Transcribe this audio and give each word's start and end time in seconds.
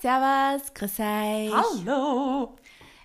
Servus, 0.00 0.72
grüß 0.72 0.98
euch. 1.00 1.52
Hallo! 1.52 2.56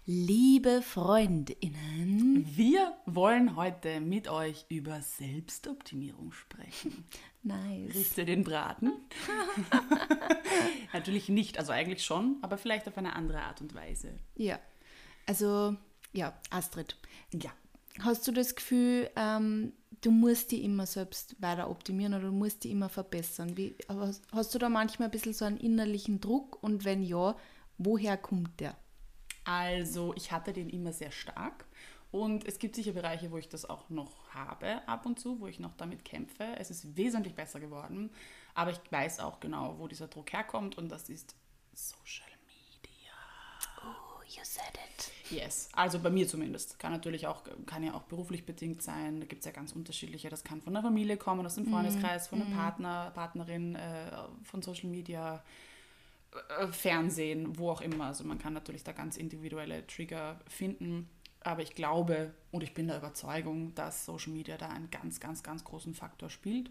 Liebe 0.05 0.81
Freundinnen. 0.81 2.45
Wir 2.55 2.95
wollen 3.05 3.57
heute 3.57 3.99
mit 3.99 4.29
euch 4.29 4.65
über 4.69 5.01
Selbstoptimierung 5.01 6.31
sprechen. 6.31 7.05
Nice. 7.43 7.93
Riecht 7.93 8.17
ihr 8.17 8.25
den 8.25 8.43
Braten? 8.43 8.91
Natürlich 10.93 11.29
nicht, 11.29 11.59
also 11.59 11.73
eigentlich 11.73 12.03
schon, 12.03 12.37
aber 12.41 12.57
vielleicht 12.57 12.87
auf 12.87 12.97
eine 12.97 13.13
andere 13.13 13.41
Art 13.41 13.61
und 13.61 13.75
Weise. 13.75 14.17
Ja, 14.35 14.57
also, 15.27 15.75
ja, 16.13 16.33
Astrid. 16.49 16.97
Ja. 17.33 17.51
Hast 17.99 18.27
du 18.27 18.31
das 18.31 18.55
Gefühl, 18.55 19.09
ähm, 19.15 19.73
du 20.01 20.11
musst 20.11 20.51
die 20.51 20.63
immer 20.63 20.85
selbst 20.85 21.41
weiter 21.41 21.69
optimieren 21.69 22.13
oder 22.13 22.25
du 22.25 22.31
musst 22.31 22.63
die 22.63 22.71
immer 22.71 22.89
verbessern? 22.89 23.55
Wie, 23.57 23.75
hast, 23.87 24.23
hast 24.31 24.53
du 24.53 24.59
da 24.59 24.69
manchmal 24.69 25.07
ein 25.07 25.11
bisschen 25.11 25.33
so 25.33 25.45
einen 25.45 25.57
innerlichen 25.57 26.19
Druck 26.19 26.61
und 26.61 26.85
wenn 26.85 27.03
ja, 27.03 27.35
woher 27.77 28.17
kommt 28.17 28.59
der? 28.59 28.75
Also 29.45 30.13
ich 30.15 30.31
hatte 30.31 30.53
den 30.53 30.69
immer 30.69 30.91
sehr 30.91 31.11
stark 31.11 31.65
und 32.11 32.45
es 32.45 32.59
gibt 32.59 32.75
sicher 32.75 32.93
Bereiche, 32.93 33.31
wo 33.31 33.37
ich 33.37 33.49
das 33.49 33.69
auch 33.69 33.89
noch 33.89 34.33
habe 34.33 34.87
ab 34.87 35.05
und 35.05 35.19
zu, 35.19 35.39
wo 35.39 35.47
ich 35.47 35.59
noch 35.59 35.75
damit 35.77 36.03
kämpfe. 36.03 36.55
Es 36.57 36.71
ist 36.71 36.97
wesentlich 36.97 37.35
besser 37.35 37.59
geworden, 37.59 38.09
aber 38.53 38.71
ich 38.71 38.79
weiß 38.89 39.19
auch 39.19 39.39
genau, 39.39 39.75
wo 39.79 39.87
dieser 39.87 40.07
Druck 40.07 40.33
herkommt 40.33 40.77
und 40.77 40.89
das 40.89 41.09
ist 41.09 41.35
Social 41.73 42.34
you 44.35 44.43
said 44.43 44.73
it. 44.73 45.11
Yes, 45.31 45.69
also 45.73 45.99
bei 45.99 46.09
mir 46.09 46.27
zumindest. 46.27 46.77
Kann 46.79 46.91
natürlich 46.91 47.25
auch, 47.27 47.43
kann 47.65 47.83
ja 47.83 47.93
auch 47.93 48.03
beruflich 48.03 48.45
bedingt 48.45 48.81
sein. 48.81 49.19
Da 49.19 49.25
gibt 49.25 49.39
es 49.39 49.45
ja 49.45 49.51
ganz 49.51 49.71
unterschiedliche. 49.71 50.29
Das 50.29 50.43
kann 50.43 50.61
von 50.61 50.73
der 50.73 50.83
Familie 50.83 51.17
kommen, 51.17 51.45
aus 51.45 51.55
dem 51.55 51.65
Freundeskreis, 51.65 52.27
von 52.27 52.41
einem 52.41 52.53
Partner, 52.53 53.11
Partnerin, 53.15 53.75
äh, 53.75 54.11
von 54.43 54.61
Social 54.61 54.89
Media, 54.89 55.43
äh, 56.59 56.67
Fernsehen, 56.67 57.57
wo 57.57 57.71
auch 57.71 57.81
immer. 57.81 58.05
Also 58.05 58.23
man 58.23 58.37
kann 58.37 58.53
natürlich 58.53 58.83
da 58.83 58.91
ganz 58.91 59.17
individuelle 59.17 59.85
Trigger 59.87 60.39
finden. 60.47 61.09
Aber 61.41 61.61
ich 61.61 61.75
glaube 61.75 62.33
und 62.51 62.63
ich 62.63 62.73
bin 62.73 62.87
der 62.87 62.97
Überzeugung, 62.97 63.73
dass 63.75 64.05
Social 64.05 64.33
Media 64.33 64.57
da 64.57 64.69
einen 64.69 64.89
ganz, 64.89 65.19
ganz, 65.19 65.43
ganz 65.43 65.63
großen 65.63 65.93
Faktor 65.93 66.29
spielt. 66.29 66.69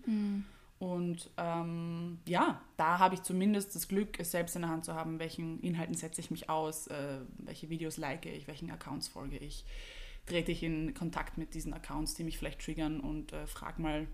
Und 0.78 1.30
ähm, 1.36 2.18
ja, 2.26 2.60
da 2.76 2.98
habe 2.98 3.14
ich 3.14 3.22
zumindest 3.22 3.74
das 3.74 3.88
Glück, 3.88 4.18
es 4.18 4.32
selbst 4.32 4.56
in 4.56 4.62
der 4.62 4.70
Hand 4.70 4.84
zu 4.84 4.94
haben, 4.94 5.18
welchen 5.18 5.60
Inhalten 5.60 5.94
setze 5.94 6.20
ich 6.20 6.30
mich 6.30 6.50
aus, 6.50 6.88
äh, 6.88 7.20
welche 7.38 7.70
Videos 7.70 7.96
like 7.96 8.26
ich, 8.26 8.46
welchen 8.48 8.70
Accounts 8.70 9.08
folge 9.08 9.38
ich. 9.38 9.64
Trete 10.26 10.52
ich 10.52 10.62
in 10.62 10.94
Kontakt 10.94 11.38
mit 11.38 11.54
diesen 11.54 11.72
Accounts, 11.72 12.14
die 12.14 12.24
mich 12.24 12.38
vielleicht 12.38 12.60
triggern 12.60 13.00
und 13.00 13.32
äh, 13.32 13.46
frage 13.46 13.80
mal, 13.80 14.06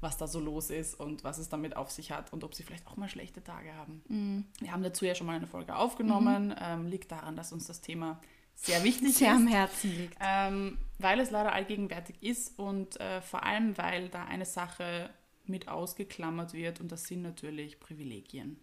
was 0.00 0.16
da 0.16 0.28
so 0.28 0.38
los 0.38 0.70
ist 0.70 0.94
und 0.94 1.24
was 1.24 1.38
es 1.38 1.48
damit 1.48 1.76
auf 1.76 1.90
sich 1.90 2.12
hat 2.12 2.32
und 2.32 2.44
ob 2.44 2.54
sie 2.54 2.62
vielleicht 2.62 2.86
auch 2.86 2.96
mal 2.96 3.08
schlechte 3.08 3.42
Tage 3.42 3.74
haben. 3.74 4.46
Wir 4.60 4.70
haben 4.70 4.82
dazu 4.82 5.04
ja 5.04 5.14
schon 5.14 5.26
mal 5.26 5.36
eine 5.36 5.48
Folge 5.48 5.74
aufgenommen. 5.74 6.54
Ähm, 6.60 6.86
liegt 6.86 7.10
daran, 7.10 7.34
dass 7.34 7.52
uns 7.52 7.66
das 7.66 7.80
Thema 7.80 8.20
sehr 8.54 8.82
wichtig 8.84 9.14
Sehr 9.14 9.30
ist. 9.30 9.36
am 9.36 9.46
Herzen 9.46 9.96
liegt. 9.96 10.16
Ähm, 10.20 10.78
weil 10.98 11.20
es 11.20 11.30
leider 11.30 11.52
allgegenwärtig 11.52 12.22
ist 12.22 12.58
und 12.58 13.00
äh, 13.00 13.20
vor 13.20 13.44
allem, 13.44 13.76
weil 13.78 14.08
da 14.08 14.24
eine 14.24 14.44
Sache 14.44 15.10
mit 15.48 15.68
ausgeklammert 15.68 16.52
wird 16.52 16.80
und 16.80 16.92
das 16.92 17.04
sind 17.04 17.22
natürlich 17.22 17.80
Privilegien. 17.80 18.58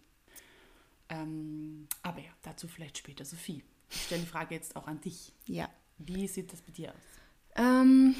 Ähm, 1.08 1.86
aber 2.02 2.20
ja, 2.20 2.30
dazu 2.42 2.68
vielleicht 2.68 2.98
später 2.98 3.24
Sophie. 3.24 3.62
Ich 3.90 4.02
stelle 4.04 4.22
die 4.22 4.26
Frage 4.26 4.54
jetzt 4.54 4.76
auch 4.76 4.86
an 4.86 5.00
dich. 5.00 5.32
Ja. 5.46 5.68
Wie 5.98 6.26
sieht 6.26 6.52
das 6.52 6.60
bei 6.60 6.72
dir 6.72 6.90
aus? 6.90 7.16
Ähm, 7.56 8.14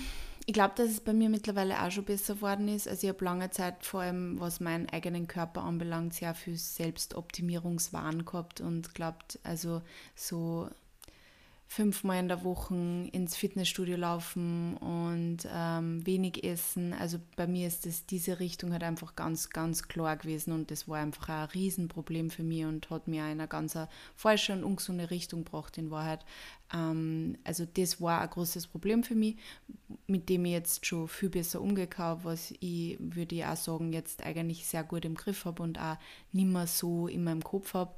ich 0.47 0.55
glaube, 0.55 0.75
dass 0.77 0.91
es 0.91 1.01
bei 1.01 1.13
mir 1.13 1.29
mittlerweile 1.29 1.83
auch 1.83 1.91
schon 1.91 2.05
besser 2.05 2.37
geworden 2.37 2.69
ist. 2.69 2.89
Also 2.89 3.07
ich 3.07 3.13
habe 3.13 3.25
lange 3.25 3.51
Zeit, 3.51 3.85
vor 3.85 4.01
allem 4.03 4.39
was 4.41 4.61
meinen 4.61 4.89
eigenen 4.89 5.27
Körper 5.27 5.65
anbelangt, 5.65 6.15
sehr 6.15 6.35
viel 6.35 6.57
Selbstoptimierungswahn 6.57 8.25
gehabt 8.25 8.61
und 8.61 8.95
glaubt, 8.95 9.41
also 9.43 9.83
so 10.15 10.71
fünfmal 11.69 12.21
in 12.21 12.29
der 12.29 12.45
Woche 12.45 12.75
ins 13.13 13.37
Fitnessstudio 13.37 13.97
laufen 13.97 14.77
und 14.77 15.39
ähm, 15.53 16.07
wenig 16.07 16.45
essen. 16.45 16.93
Also 16.93 17.19
bei 17.35 17.47
mir 17.47 17.67
ist 17.67 17.87
das 17.87 18.07
diese 18.07 18.39
Richtung 18.39 18.73
halt 18.73 18.85
einfach 18.85 19.17
ganz, 19.17 19.51
ganz 19.51 19.89
klar 19.89 20.17
gewesen 20.17 20.53
und 20.53 20.71
das 20.71 20.89
war 20.89 20.99
einfach 20.99 21.29
ein 21.29 21.45
Riesenproblem 21.47 22.31
für 22.31 22.45
mich 22.45 22.65
und 22.65 22.89
hat 22.91 23.09
mir 23.09 23.25
in 23.25 23.41
eine 23.41 23.49
ganz 23.49 23.77
falsche 24.15 24.53
und 24.53 24.65
ungesunde 24.65 25.11
Richtung 25.11 25.45
gebracht 25.45 25.77
in 25.77 25.91
Wahrheit. 25.91 26.25
Ähm, 26.73 27.37
also 27.45 27.65
das 27.67 28.01
war 28.01 28.21
ein 28.21 28.31
großes 28.31 28.69
Problem 28.69 29.03
für 29.03 29.17
mich, 29.17 29.37
mit 30.07 30.29
dem 30.29 30.45
ich 30.45 30.53
jetzt 30.53 30.87
schon 30.87 31.09
viel 31.09 31.31
besser 31.31 31.61
habe, 31.99 32.25
was 32.25 32.55
ich, 32.61 32.97
würde 33.01 33.35
ich 33.35 33.45
auch 33.45 33.57
sagen, 33.57 33.93
jetzt 33.93 34.25
eigentlich 34.25 34.67
sehr 34.67 34.85
gut 34.85 35.05
im 35.05 35.15
Griff 35.15 35.45
habe 35.45 35.63
und 35.63 35.81
auch 35.81 35.97
nicht 36.33 36.49
mehr 36.49 36.67
so 36.67 37.09
in 37.09 37.25
meinem 37.25 37.43
Kopf 37.43 37.75
habe. 37.75 37.95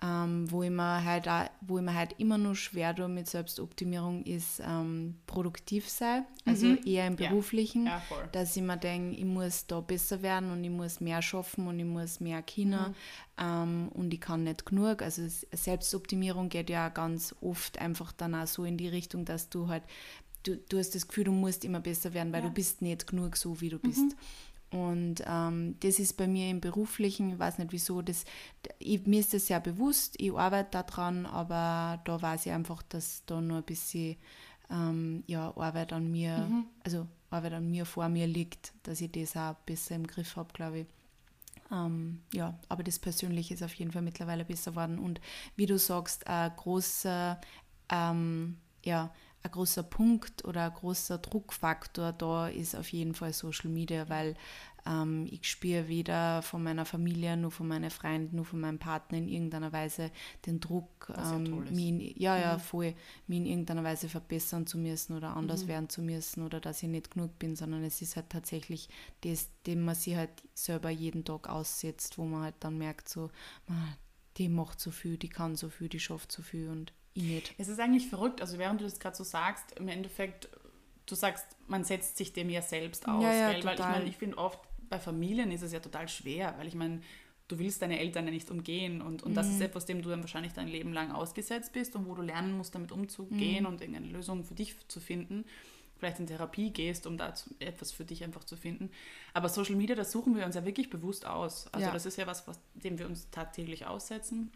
Ähm, 0.00 0.48
wo, 0.48 0.62
ich 0.62 0.70
mir 0.70 1.02
halt 1.04 1.28
auch, 1.28 1.46
wo 1.60 1.78
ich 1.78 1.84
mir 1.84 1.92
halt 1.94 2.14
immer 2.18 2.38
nur 2.38 2.54
schwer 2.54 2.94
tue 2.94 3.08
mit 3.08 3.26
Selbstoptimierung, 3.28 4.22
ist 4.22 4.60
ähm, 4.64 5.16
produktiv 5.26 5.88
sein, 5.88 6.24
also 6.44 6.66
eher 6.84 7.08
im 7.08 7.16
Ja. 7.16 7.30
Beruflichen, 7.30 7.86
Ja, 7.86 7.98
voll. 7.98 8.28
dass 8.30 8.56
ich 8.56 8.62
mir 8.62 8.76
denke, 8.76 9.16
ich 9.16 9.24
muss 9.24 9.66
da 9.66 9.80
besser 9.80 10.22
werden 10.22 10.52
und 10.52 10.62
ich 10.62 10.70
muss 10.70 11.00
mehr 11.00 11.20
schaffen 11.20 11.66
und 11.66 11.80
ich 11.80 11.84
muss 11.84 12.20
mehr 12.20 12.42
Kinder 12.42 12.94
ähm, 13.38 13.88
und 13.92 14.14
ich 14.14 14.20
kann 14.20 14.44
nicht 14.44 14.64
genug. 14.66 15.02
Also 15.02 15.22
Selbstoptimierung 15.52 16.48
geht 16.48 16.70
ja 16.70 16.88
ganz 16.90 17.34
oft 17.40 17.78
einfach 17.80 18.12
dann 18.12 18.34
auch 18.36 18.46
so 18.46 18.64
in 18.64 18.76
die 18.76 18.88
Richtung, 18.88 19.24
dass 19.24 19.48
du 19.48 19.66
halt, 19.68 19.82
du, 20.44 20.56
du 20.56 20.78
hast 20.78 20.94
das 20.94 21.08
Gefühl, 21.08 21.24
du 21.24 21.32
musst 21.32 21.64
immer 21.64 21.80
besser 21.80 22.14
werden, 22.14 22.32
weil 22.32 22.42
Ja. 22.42 22.48
du 22.48 22.54
bist 22.54 22.82
nicht 22.82 23.06
genug 23.08 23.36
so, 23.36 23.60
wie 23.60 23.68
du 23.68 23.78
bist. 23.78 24.16
Und 24.70 25.22
ähm, 25.26 25.76
das 25.80 25.98
ist 25.98 26.18
bei 26.18 26.28
mir 26.28 26.50
im 26.50 26.60
Beruflichen, 26.60 27.30
ich 27.30 27.38
weiß 27.38 27.58
nicht 27.58 27.72
wieso, 27.72 28.02
das, 28.02 28.24
ich, 28.78 29.06
mir 29.06 29.20
ist 29.20 29.32
das 29.32 29.46
sehr 29.46 29.60
bewusst, 29.60 30.14
ich 30.18 30.32
arbeite 30.32 30.82
daran, 30.82 31.24
aber 31.24 32.00
da 32.04 32.20
weiß 32.20 32.46
ich 32.46 32.52
einfach, 32.52 32.82
dass 32.82 33.22
da 33.24 33.40
noch 33.40 33.56
ein 33.56 33.62
bisschen 33.62 34.16
ähm, 34.70 35.24
ja, 35.26 35.56
Arbeit 35.56 35.94
an 35.94 36.10
mir, 36.10 36.64
also 36.84 37.06
Arbeit 37.30 37.54
an 37.54 37.70
mir 37.70 37.86
vor 37.86 38.08
mir 38.10 38.26
liegt, 38.26 38.74
dass 38.82 39.00
ich 39.00 39.10
das 39.10 39.36
auch 39.36 39.54
besser 39.64 39.94
im 39.94 40.06
Griff 40.06 40.36
habe, 40.36 40.52
glaube 40.52 40.80
ich. 40.80 40.86
Ähm, 41.70 42.20
ja, 42.32 42.58
aber 42.68 42.82
das 42.82 42.98
Persönliche 42.98 43.54
ist 43.54 43.62
auf 43.62 43.74
jeden 43.74 43.92
Fall 43.92 44.02
mittlerweile 44.02 44.44
besser 44.44 44.72
geworden. 44.72 44.98
Und 44.98 45.20
wie 45.56 45.66
du 45.66 45.78
sagst, 45.78 46.26
ein 46.26 46.52
großer, 46.56 47.40
ähm, 47.90 48.56
ja, 48.84 49.12
ein 49.42 49.50
großer 49.50 49.82
Punkt 49.84 50.44
oder 50.44 50.64
ein 50.64 50.74
großer 50.74 51.18
Druckfaktor 51.18 52.12
da 52.12 52.48
ist 52.48 52.74
auf 52.74 52.92
jeden 52.92 53.14
Fall 53.14 53.32
Social 53.32 53.70
Media, 53.70 54.08
weil 54.08 54.34
ähm, 54.86 55.26
ich 55.30 55.48
spüre 55.48 55.86
weder 55.88 56.42
von 56.42 56.62
meiner 56.62 56.84
Familie, 56.84 57.36
nur 57.36 57.50
von 57.50 57.68
meinen 57.68 57.90
Freunden, 57.90 58.36
nur 58.36 58.44
von 58.44 58.60
meinem 58.60 58.78
Partner 58.78 59.18
in 59.18 59.28
irgendeiner 59.28 59.72
Weise 59.72 60.10
den 60.46 60.60
Druck, 60.60 60.88
ja 61.08 61.36
ähm, 61.36 61.44
mich 61.70 61.86
in, 61.86 62.00
ja, 62.20 62.36
ja, 62.36 62.58
voll, 62.58 62.94
mich 63.26 63.38
in 63.38 63.46
irgendeiner 63.46 63.84
Weise 63.84 64.08
verbessern 64.08 64.66
zu 64.66 64.78
müssen 64.78 65.16
oder 65.16 65.36
anders 65.36 65.62
werden 65.68 65.88
zu 65.88 66.02
müssen 66.02 66.42
oder 66.42 66.60
dass 66.60 66.82
ich 66.82 66.88
nicht 66.88 67.12
genug 67.12 67.38
bin, 67.38 67.54
sondern 67.54 67.84
es 67.84 68.02
ist 68.02 68.16
halt 68.16 68.30
tatsächlich 68.30 68.88
das, 69.22 69.48
dem 69.66 69.84
man 69.84 69.94
sich 69.94 70.16
halt 70.16 70.30
selber 70.54 70.90
jeden 70.90 71.24
Tag 71.24 71.48
aussetzt, 71.48 72.18
wo 72.18 72.24
man 72.24 72.42
halt 72.42 72.56
dann 72.60 72.78
merkt, 72.78 73.08
so, 73.08 73.30
"Ah, 73.68 73.72
die 74.36 74.48
macht 74.48 74.80
so 74.80 74.90
viel, 74.90 75.16
die 75.16 75.28
kann 75.28 75.56
so 75.56 75.68
viel, 75.68 75.88
die 75.88 76.00
schafft 76.00 76.32
so 76.32 76.42
viel 76.42 76.68
und 76.68 76.92
ich 77.18 77.24
nicht. 77.24 77.54
Es 77.58 77.68
ist 77.68 77.80
eigentlich 77.80 78.08
verrückt, 78.08 78.40
also 78.40 78.58
während 78.58 78.80
du 78.80 78.84
das 78.84 78.98
gerade 78.98 79.16
so 79.16 79.24
sagst, 79.24 79.72
im 79.78 79.88
Endeffekt, 79.88 80.48
du 81.06 81.14
sagst, 81.14 81.46
man 81.66 81.84
setzt 81.84 82.16
sich 82.16 82.32
dem 82.32 82.50
ja 82.50 82.62
selbst 82.62 83.06
aus, 83.08 83.22
Ja, 83.22 83.52
ja, 83.52 83.64
weil 83.64 83.74
ich 83.74 83.80
meine, 83.80 84.04
ich 84.04 84.16
finde 84.16 84.38
oft 84.38 84.60
bei 84.88 84.98
Familien 84.98 85.50
ist 85.50 85.62
es 85.62 85.72
ja 85.72 85.80
total 85.80 86.08
schwer, 86.08 86.54
weil 86.58 86.66
ich 86.66 86.74
meine, 86.74 87.02
du 87.48 87.58
willst 87.58 87.80
deine 87.82 87.98
Eltern 87.98 88.26
ja 88.26 88.30
nicht 88.30 88.50
umgehen 88.50 89.00
und, 89.02 89.22
und 89.22 89.32
Mhm. 89.32 89.34
das 89.34 89.50
ist 89.50 89.60
etwas, 89.60 89.86
dem 89.86 90.02
du 90.02 90.08
dann 90.10 90.20
wahrscheinlich 90.20 90.52
dein 90.52 90.68
Leben 90.68 90.92
lang 90.92 91.10
ausgesetzt 91.12 91.72
bist 91.72 91.94
und 91.96 92.06
wo 92.06 92.14
du 92.14 92.22
lernen 92.22 92.56
musst, 92.56 92.74
damit 92.74 92.92
umzugehen 92.92 93.64
Mhm. 93.64 93.68
und 93.70 93.80
irgendeine 93.80 94.06
Lösung 94.08 94.44
für 94.44 94.54
dich 94.54 94.76
zu 94.88 95.00
finden. 95.00 95.44
Vielleicht 95.98 96.20
in 96.20 96.26
Therapie 96.26 96.70
gehst, 96.72 97.06
um 97.06 97.16
da 97.18 97.34
etwas 97.58 97.90
für 97.90 98.04
dich 98.04 98.22
einfach 98.22 98.44
zu 98.44 98.56
finden. 98.56 98.90
Aber 99.34 99.48
Social 99.48 99.74
Media, 99.76 99.96
das 99.96 100.12
suchen 100.12 100.36
wir 100.36 100.46
uns 100.46 100.54
ja 100.54 100.64
wirklich 100.64 100.90
bewusst 100.90 101.26
aus. 101.26 101.66
Also 101.72 101.86
Ja. 101.86 101.92
das 101.92 102.06
ist 102.06 102.16
ja 102.18 102.26
was, 102.26 102.46
was, 102.46 102.60
dem 102.74 102.98
wir 102.98 103.06
uns 103.06 103.28
tagtäglich 103.30 103.86
aussetzen. 103.86 104.52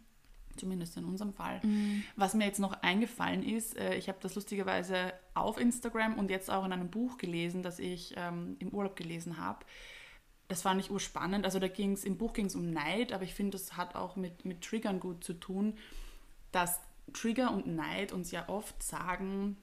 Zumindest 0.56 0.96
in 0.96 1.04
unserem 1.04 1.32
Fall. 1.32 1.60
Mhm. 1.62 2.04
Was 2.16 2.34
mir 2.34 2.44
jetzt 2.44 2.58
noch 2.58 2.72
eingefallen 2.82 3.42
ist, 3.42 3.76
äh, 3.76 3.94
ich 3.96 4.08
habe 4.08 4.18
das 4.20 4.34
lustigerweise 4.34 5.12
auf 5.34 5.58
Instagram 5.58 6.18
und 6.18 6.30
jetzt 6.30 6.50
auch 6.50 6.64
in 6.64 6.72
einem 6.72 6.90
Buch 6.90 7.18
gelesen, 7.18 7.62
das 7.62 7.78
ich 7.78 8.14
ähm, 8.16 8.56
im 8.58 8.68
Urlaub 8.68 8.96
gelesen 8.96 9.38
habe. 9.38 9.64
Das 10.48 10.62
fand 10.62 10.80
ich 10.80 10.90
urspannend. 10.90 11.44
Also 11.44 11.58
da 11.58 11.68
ging 11.68 11.92
es, 11.92 12.04
im 12.04 12.18
Buch 12.18 12.34
ging 12.34 12.46
es 12.46 12.54
um 12.54 12.70
Neid, 12.70 13.12
aber 13.12 13.24
ich 13.24 13.34
finde, 13.34 13.52
das 13.52 13.76
hat 13.76 13.94
auch 13.94 14.16
mit, 14.16 14.44
mit 14.44 14.62
Triggern 14.62 15.00
gut 15.00 15.24
zu 15.24 15.32
tun, 15.32 15.78
dass 16.50 16.80
Trigger 17.12 17.52
und 17.52 17.66
Neid 17.66 18.12
uns 18.12 18.30
ja 18.30 18.48
oft 18.48 18.82
sagen, 18.82 19.56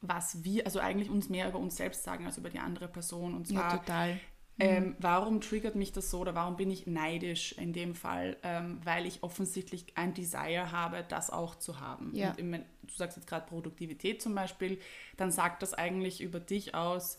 was 0.00 0.44
wir, 0.44 0.66
also 0.66 0.80
eigentlich 0.80 1.10
uns 1.10 1.28
mehr 1.28 1.48
über 1.48 1.58
uns 1.58 1.76
selbst 1.76 2.04
sagen 2.04 2.26
als 2.26 2.38
über 2.38 2.50
die 2.50 2.58
andere 2.58 2.88
Person. 2.88 3.34
Und 3.34 3.48
zwar, 3.48 3.72
Ja, 3.72 3.78
total. 3.78 4.20
Ähm, 4.58 4.94
warum 5.00 5.40
triggert 5.40 5.74
mich 5.74 5.92
das 5.92 6.10
so 6.10 6.20
oder 6.20 6.34
warum 6.34 6.56
bin 6.56 6.70
ich 6.70 6.86
neidisch 6.86 7.52
in 7.52 7.72
dem 7.72 7.94
Fall? 7.94 8.36
Ähm, 8.42 8.78
weil 8.84 9.04
ich 9.04 9.22
offensichtlich 9.22 9.86
ein 9.96 10.14
Desire 10.14 10.70
habe, 10.70 11.04
das 11.08 11.30
auch 11.30 11.56
zu 11.56 11.80
haben. 11.80 12.12
Ja. 12.14 12.30
Und 12.30 12.38
im, 12.38 12.52
du 12.52 12.94
sagst 12.94 13.16
jetzt 13.16 13.26
gerade 13.26 13.46
Produktivität 13.46 14.22
zum 14.22 14.34
Beispiel, 14.34 14.78
dann 15.16 15.32
sagt 15.32 15.62
das 15.62 15.74
eigentlich 15.74 16.20
über 16.20 16.38
dich 16.38 16.74
aus, 16.74 17.18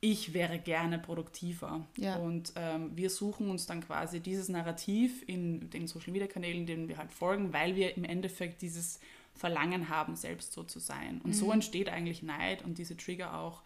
ich 0.00 0.34
wäre 0.34 0.58
gerne 0.58 0.98
produktiver. 0.98 1.86
Ja. 1.96 2.16
Und 2.16 2.52
ähm, 2.56 2.94
wir 2.94 3.08
suchen 3.08 3.48
uns 3.50 3.66
dann 3.66 3.80
quasi 3.80 4.20
dieses 4.20 4.48
Narrativ 4.50 5.24
in 5.26 5.70
den 5.70 5.86
Social 5.86 6.12
Media 6.12 6.28
Kanälen, 6.28 6.66
denen 6.66 6.88
wir 6.88 6.98
halt 6.98 7.10
folgen, 7.10 7.54
weil 7.54 7.74
wir 7.76 7.96
im 7.96 8.04
Endeffekt 8.04 8.60
dieses 8.60 9.00
Verlangen 9.34 9.88
haben, 9.88 10.14
selbst 10.14 10.52
so 10.52 10.62
zu 10.62 10.78
sein. 10.78 11.20
Und 11.22 11.34
so 11.34 11.50
entsteht 11.52 11.88
eigentlich 11.88 12.22
Neid 12.22 12.64
und 12.64 12.78
diese 12.78 12.96
Trigger 12.96 13.38
auch, 13.38 13.62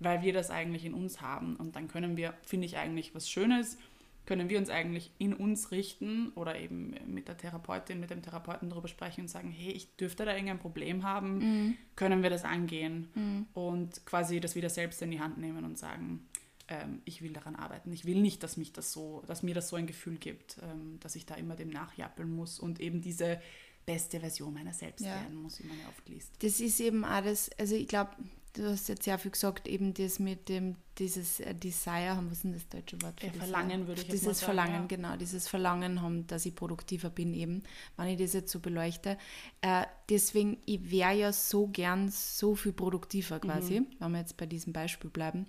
weil 0.00 0.22
wir 0.22 0.32
das 0.32 0.50
eigentlich 0.50 0.84
in 0.84 0.94
uns 0.94 1.20
haben. 1.20 1.56
Und 1.56 1.76
dann 1.76 1.86
können 1.88 2.16
wir, 2.16 2.34
finde 2.42 2.66
ich 2.66 2.76
eigentlich 2.76 3.14
was 3.14 3.30
Schönes, 3.30 3.78
können 4.26 4.48
wir 4.48 4.58
uns 4.58 4.68
eigentlich 4.70 5.10
in 5.18 5.34
uns 5.34 5.70
richten 5.70 6.28
oder 6.34 6.58
eben 6.58 6.94
mit 7.06 7.26
der 7.28 7.36
Therapeutin, 7.36 7.98
mit 8.00 8.10
dem 8.10 8.22
Therapeuten 8.22 8.68
darüber 8.70 8.86
sprechen 8.88 9.22
und 9.22 9.28
sagen, 9.28 9.50
hey, 9.50 9.72
ich 9.72 9.96
dürfte 9.96 10.24
da 10.24 10.32
irgendein 10.32 10.58
Problem 10.58 11.02
haben, 11.02 11.76
können 11.96 12.22
wir 12.22 12.30
das 12.30 12.44
angehen 12.44 13.46
und 13.54 14.04
quasi 14.06 14.38
das 14.40 14.54
wieder 14.54 14.70
selbst 14.70 15.02
in 15.02 15.10
die 15.10 15.20
Hand 15.20 15.38
nehmen 15.38 15.64
und 15.64 15.78
sagen, 15.78 16.28
ähm, 16.68 17.02
ich 17.04 17.22
will 17.22 17.32
daran 17.32 17.56
arbeiten. 17.56 17.92
Ich 17.92 18.04
will 18.04 18.20
nicht, 18.20 18.42
dass 18.44 18.56
mich 18.56 18.72
das 18.72 18.92
so, 18.92 19.24
dass 19.26 19.42
mir 19.42 19.54
das 19.54 19.68
so 19.68 19.74
ein 19.76 19.88
Gefühl 19.88 20.16
gibt, 20.18 20.58
ähm, 20.62 21.00
dass 21.00 21.16
ich 21.16 21.26
da 21.26 21.34
immer 21.34 21.56
dem 21.56 21.70
nachjappeln 21.70 22.30
muss 22.30 22.60
und 22.60 22.78
eben 22.78 23.00
diese 23.00 23.40
beste 23.86 24.20
Version 24.20 24.54
meiner 24.54 24.72
selbst 24.72 25.04
Ja. 25.04 25.14
werden 25.16 25.34
muss, 25.42 25.60
wie 25.60 25.66
man 25.66 25.76
ja 25.80 25.88
oft 25.88 26.08
liest. 26.08 26.30
Das 26.44 26.60
ist 26.60 26.78
eben 26.78 27.02
das, 27.02 27.50
also 27.58 27.74
ich 27.74 27.88
glaube, 27.88 28.10
du 28.54 28.68
hast 28.68 28.88
jetzt 28.88 29.04
sehr 29.04 29.18
viel 29.18 29.30
gesagt, 29.30 29.68
eben 29.68 29.94
das 29.94 30.18
mit 30.18 30.48
dem, 30.48 30.76
dieses 30.98 31.40
äh, 31.40 31.54
Desire 31.54 32.16
haben, 32.16 32.26
was 32.30 32.38
ist 32.38 32.44
denn 32.44 32.52
das 32.54 32.68
deutsche 32.68 33.00
Wort 33.02 33.20
für 33.20 33.26
Ja, 33.26 33.32
Desire? 33.32 33.48
Verlangen 33.48 33.86
würde 33.86 34.00
ich 34.00 34.08
Dieses 34.08 34.26
mal 34.26 34.34
sagen, 34.34 34.44
Verlangen, 34.44 34.80
ja. 34.82 34.86
genau, 34.86 35.16
dieses 35.16 35.48
Verlangen 35.48 36.02
haben, 36.02 36.26
dass 36.26 36.46
ich 36.46 36.54
produktiver 36.54 37.10
bin 37.10 37.32
eben, 37.34 37.62
wenn 37.96 38.08
ich 38.08 38.18
das 38.18 38.32
jetzt 38.32 38.52
so 38.52 38.60
beleuchte. 38.60 39.18
Äh, 39.60 39.84
deswegen, 40.10 40.58
ich 40.66 40.90
wäre 40.90 41.14
ja 41.14 41.32
so 41.32 41.68
gern 41.68 42.08
so 42.10 42.54
viel 42.54 42.72
produktiver 42.72 43.36
Mhm. 43.36 43.40
quasi, 43.40 43.82
wenn 43.98 44.12
wir 44.12 44.18
jetzt 44.18 44.36
bei 44.36 44.46
diesem 44.46 44.72
Beispiel 44.72 45.08
bleiben. 45.10 45.46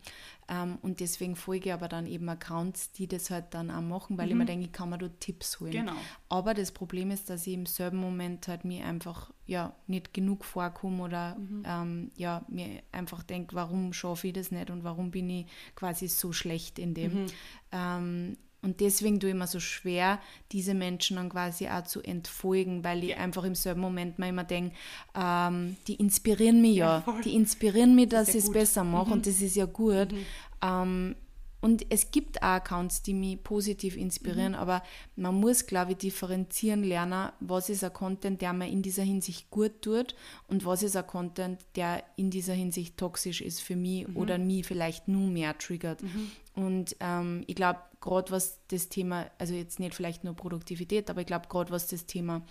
Ähm, 0.47 0.77
und 0.81 0.99
deswegen 0.99 1.35
folge 1.35 1.69
ich 1.69 1.73
aber 1.73 1.87
dann 1.87 2.05
eben 2.05 2.29
Accounts, 2.29 2.91
die 2.91 3.07
das 3.07 3.29
halt 3.29 3.45
dann 3.53 3.71
auch 3.71 3.81
machen, 3.81 4.17
weil 4.17 4.29
ich 4.29 4.35
mir 4.35 4.45
denke, 4.45 4.65
ich 4.65 4.71
kann 4.71 4.89
mir 4.89 4.97
da 4.97 5.09
Tipps 5.19 5.59
holen. 5.59 5.71
Mhm. 5.71 5.77
Genau. 5.77 5.95
Aber 6.29 6.53
das 6.53 6.71
Problem 6.71 7.09
ist, 7.11 7.29
dass 7.29 7.47
ich 7.47 7.53
im 7.53 7.65
selben 7.65 7.97
Moment 7.97 8.47
halt 8.47 8.63
mir 8.65 8.85
einfach 8.85 9.31
ja 9.47 9.75
nicht 9.87 10.13
genug 10.13 10.45
vorkomme 10.45 11.03
oder 11.03 11.35
Mhm. 11.35 11.63
ähm, 11.65 12.11
ja, 12.15 12.45
mir 12.47 12.83
einfach 12.91 13.23
denke, 13.23 13.55
warum 13.55 13.91
schaffe 13.93 14.27
ich 14.27 14.33
das 14.33 14.51
nicht 14.51 14.69
und 14.69 14.83
warum 14.83 15.11
bin 15.11 15.29
ich 15.29 15.45
quasi 15.75 16.07
so 16.07 16.31
schlecht 16.31 16.79
in 16.79 16.93
dem. 16.93 17.23
Mhm. 17.23 17.25
Ähm, 17.71 18.37
und 18.63 18.79
deswegen 18.79 19.19
tue 19.19 19.29
ich 19.31 19.35
mir 19.35 19.47
so 19.47 19.59
schwer, 19.59 20.19
diese 20.51 20.73
Menschen 20.73 21.17
dann 21.17 21.29
quasi 21.29 21.67
auch 21.67 21.83
zu 21.83 22.01
entfolgen, 22.01 22.83
weil 22.83 23.03
ich 23.03 23.17
einfach 23.17 23.43
im 23.43 23.55
selben 23.55 23.81
Moment 23.81 24.19
mir 24.19 24.29
immer 24.29 24.43
denke, 24.43 24.75
ähm, 25.15 25.77
die 25.87 25.95
inspirieren 25.95 26.61
mich 26.61 26.75
ja. 26.75 27.03
Ja, 27.05 27.21
die 27.23 27.35
inspirieren 27.35 27.95
mich, 27.95 28.09
Das 28.09 28.27
dass 28.27 28.35
ich 28.35 28.43
es 28.43 28.51
besser 28.51 28.83
mache 28.83 29.07
Mhm. 29.07 29.11
und 29.13 29.25
das 29.27 29.41
ist 29.41 29.55
ja 29.55 29.65
gut. 29.65 30.09
Ähm, 30.61 31.15
und 31.61 31.85
es 31.89 32.11
gibt 32.11 32.41
auch 32.43 32.47
Accounts, 32.47 33.01
die 33.03 33.13
mich 33.13 33.41
positiv 33.43 33.95
Mhm. 33.95 34.01
inspirieren, 34.01 34.55
aber 34.55 34.83
man 35.15 35.35
muss, 35.35 35.65
glaube 35.67 35.91
ich, 35.91 35.97
differenzieren 35.99 36.83
lernen, 36.83 37.31
was 37.39 37.69
ist 37.69 37.83
ein 37.83 37.93
Content, 37.93 38.41
der 38.41 38.51
mir 38.53 38.67
in 38.69 38.81
dieser 38.81 39.03
Hinsicht 39.03 39.49
gut 39.49 39.81
tut 39.81 40.15
und 40.47 40.65
was 40.65 40.83
ist 40.83 40.95
ein 40.95 41.07
Content, 41.07 41.59
der 41.75 42.03
in 42.17 42.29
dieser 42.31 42.53
Hinsicht 42.53 42.97
toxisch 42.97 43.41
ist 43.41 43.61
für 43.61 43.75
mich 43.75 44.07
Mhm. 44.07 44.17
oder 44.17 44.37
mich 44.37 44.65
vielleicht 44.65 45.07
nur 45.07 45.29
mehr 45.29 45.57
triggert. 45.57 46.01
Und 46.55 46.95
ähm, 46.99 47.43
ich 47.47 47.55
glaube, 47.55 47.79
gerade 48.01 48.31
was 48.31 48.59
das 48.67 48.89
Thema, 48.89 49.29
also 49.37 49.53
jetzt 49.53 49.79
nicht 49.79 49.93
vielleicht 49.95 50.23
nur 50.23 50.33
Produktivität, 50.35 51.09
aber 51.09 51.21
ich 51.21 51.27
glaube, 51.27 51.47
gerade 51.47 51.71
was 51.71 51.87
das 51.87 52.05
Thema 52.05 52.41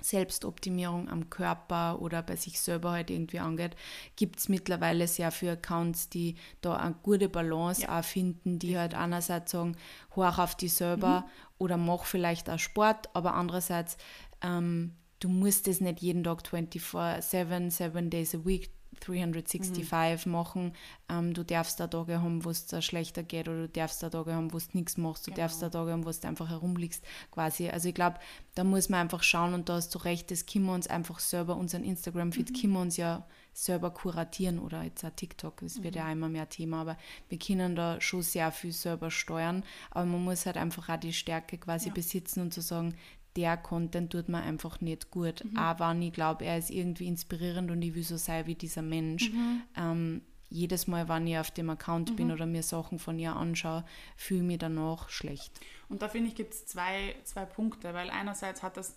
Selbstoptimierung 0.00 1.08
am 1.08 1.28
Körper 1.30 2.00
oder 2.00 2.22
bei 2.22 2.36
sich 2.36 2.60
selber 2.60 2.92
halt 2.92 3.10
irgendwie 3.10 3.38
angeht, 3.40 3.76
gibt 4.16 4.38
es 4.38 4.48
mittlerweile 4.48 5.06
sehr 5.08 5.30
viele 5.30 5.52
Accounts, 5.52 6.08
die 6.08 6.36
da 6.60 6.76
eine 6.76 6.94
gute 7.02 7.28
Balance 7.28 7.82
Ja. 7.82 7.98
auch 7.98 8.04
finden, 8.04 8.58
die 8.58 8.78
halt 8.78 8.94
einerseits 8.94 9.52
sagen, 9.52 9.76
hoch 10.16 10.38
auf 10.38 10.54
dich 10.54 10.74
selber 10.74 11.26
oder 11.58 11.76
mach 11.76 12.04
vielleicht 12.04 12.48
auch 12.48 12.58
Sport, 12.58 13.08
aber 13.14 13.34
andererseits, 13.34 13.96
ähm, 14.42 14.94
du 15.20 15.28
musst 15.28 15.66
das 15.66 15.80
nicht 15.80 16.00
jeden 16.00 16.22
Tag 16.24 16.42
24-7, 16.42 17.70
7 17.70 18.10
days 18.10 18.34
a 18.34 18.44
week 18.44 18.70
365 19.00 20.26
machen. 20.26 20.72
Ähm, 21.08 21.34
du 21.34 21.44
darfst 21.44 21.80
da 21.80 21.86
Tage 21.86 22.20
haben, 22.20 22.44
wo 22.44 22.50
es 22.50 22.66
dir 22.66 22.82
schlechter 22.82 23.22
geht 23.22 23.48
oder 23.48 23.62
du 23.62 23.68
darfst 23.68 24.02
da 24.02 24.10
Tage 24.10 24.34
haben, 24.34 24.52
wo 24.52 24.58
du 24.58 24.64
nichts 24.72 24.96
machst. 24.96 25.26
Du 25.26 25.30
darfst 25.30 25.62
da 25.62 25.68
Tage 25.68 25.92
haben, 25.92 26.04
wo 26.04 26.10
du 26.10 26.28
einfach 26.28 26.48
herumliegst 26.48 27.04
quasi. 27.30 27.68
Also 27.68 27.88
ich 27.88 27.94
glaube, 27.94 28.18
da 28.54 28.64
muss 28.64 28.88
man 28.88 29.00
einfach 29.00 29.22
schauen 29.22 29.54
und 29.54 29.68
da 29.68 29.74
hast 29.74 29.94
du 29.94 29.98
recht, 29.98 30.30
das 30.30 30.46
können 30.46 30.66
wir 30.66 30.74
uns 30.74 30.86
einfach 30.88 31.18
selber, 31.18 31.56
unseren 31.56 31.84
Instagram-Feed 31.84 32.60
können 32.60 32.72
wir 32.72 32.80
uns 32.80 32.96
ja 32.96 33.26
selber 33.52 33.90
kuratieren 33.90 34.60
oder 34.60 34.84
jetzt 34.84 35.04
auch 35.04 35.10
TikTok, 35.10 35.60
das 35.62 35.82
wird 35.82 35.96
ja 35.96 36.06
auch 36.06 36.12
immer 36.12 36.28
mehr 36.28 36.48
Thema, 36.48 36.82
aber 36.82 36.96
wir 37.28 37.38
können 37.40 37.74
da 37.74 38.00
schon 38.00 38.22
sehr 38.22 38.52
viel 38.52 38.70
selber 38.72 39.10
steuern, 39.10 39.64
aber 39.90 40.06
man 40.06 40.22
muss 40.22 40.46
halt 40.46 40.56
einfach 40.56 40.88
auch 40.88 40.96
die 41.00 41.12
Stärke 41.12 41.58
quasi 41.58 41.88
Ja. 41.88 41.94
besitzen 41.94 42.40
und 42.40 42.54
zu 42.54 42.60
sagen, 42.60 42.94
der 43.38 43.56
Content 43.56 44.10
tut 44.10 44.28
mir 44.28 44.42
einfach 44.42 44.80
nicht 44.80 45.12
gut. 45.12 45.44
Auch 45.56 45.78
wenn 45.78 46.02
ich 46.02 46.12
glaube, 46.12 46.44
er 46.44 46.58
ist 46.58 46.70
irgendwie 46.70 47.06
inspirierend 47.06 47.70
und 47.70 47.80
ich 47.82 47.94
will 47.94 48.02
so 48.02 48.16
sein 48.16 48.46
wie 48.46 48.56
dieser 48.56 48.82
Mensch. 48.82 49.30
Ähm, 49.76 50.22
jedes 50.50 50.88
Mal, 50.88 51.08
wenn 51.08 51.28
ich 51.28 51.38
auf 51.38 51.52
dem 51.52 51.70
Account 51.70 52.16
bin 52.16 52.32
oder 52.32 52.46
mir 52.46 52.64
Sachen 52.64 52.98
von 52.98 53.16
ihr 53.16 53.36
anschaue, 53.36 53.84
fühle 54.16 54.40
ich 54.40 54.46
mich 54.46 54.58
danach 54.58 55.08
schlecht. 55.08 55.52
Und 55.88 56.02
da 56.02 56.08
finde 56.08 56.30
ich, 56.30 56.34
gibt 56.34 56.52
es 56.52 56.66
zwei, 56.66 57.14
zwei 57.22 57.44
Punkte, 57.44 57.94
weil 57.94 58.10
einerseits 58.10 58.64
hat 58.64 58.76
das 58.76 58.96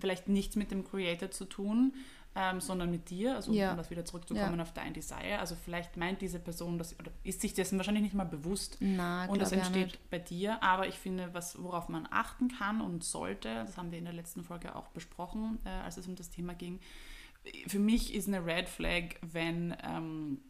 vielleicht 0.00 0.28
nichts 0.28 0.56
mit 0.56 0.70
dem 0.70 0.84
Creator 0.84 1.30
zu 1.30 1.44
tun, 1.44 1.92
ähm, 2.40 2.60
sondern 2.60 2.90
mit 2.90 3.10
dir, 3.10 3.34
also 3.34 3.52
Ja. 3.52 3.72
um 3.72 3.76
das 3.76 3.90
wieder 3.90 4.04
zurückzukommen 4.04 4.56
Ja. 4.58 4.62
auf 4.62 4.72
dein 4.72 4.94
Desire. 4.94 5.38
Also 5.40 5.56
vielleicht 5.56 5.96
meint 5.96 6.20
diese 6.22 6.38
Person 6.38 6.78
das, 6.78 6.96
oder 7.00 7.10
ist 7.24 7.40
sich 7.40 7.52
dessen 7.54 7.78
wahrscheinlich 7.78 8.04
nicht 8.04 8.14
mal 8.14 8.24
bewusst. 8.24 8.76
Na, 8.80 9.26
und 9.26 9.42
das 9.42 9.50
entsteht 9.50 9.98
bei 10.10 10.18
dir, 10.20 10.62
aber 10.62 10.86
ich 10.86 10.94
finde, 10.94 11.34
was, 11.34 11.60
worauf 11.60 11.88
man 11.88 12.06
achten 12.10 12.48
kann 12.48 12.80
und 12.80 13.02
sollte, 13.02 13.48
das 13.66 13.76
haben 13.76 13.90
wir 13.90 13.98
in 13.98 14.04
der 14.04 14.14
letzten 14.14 14.44
Folge 14.44 14.76
auch 14.76 14.88
besprochen, 14.88 15.58
äh, 15.64 15.68
als 15.70 15.96
es 15.96 16.06
um 16.06 16.14
das 16.14 16.30
Thema 16.30 16.54
ging. 16.54 16.78
Für 17.66 17.78
mich 17.80 18.14
ist 18.14 18.28
eine 18.28 18.44
Red 18.44 18.68
Flag, 18.68 19.14
wenn 19.22 19.74
ähm, 19.82 20.40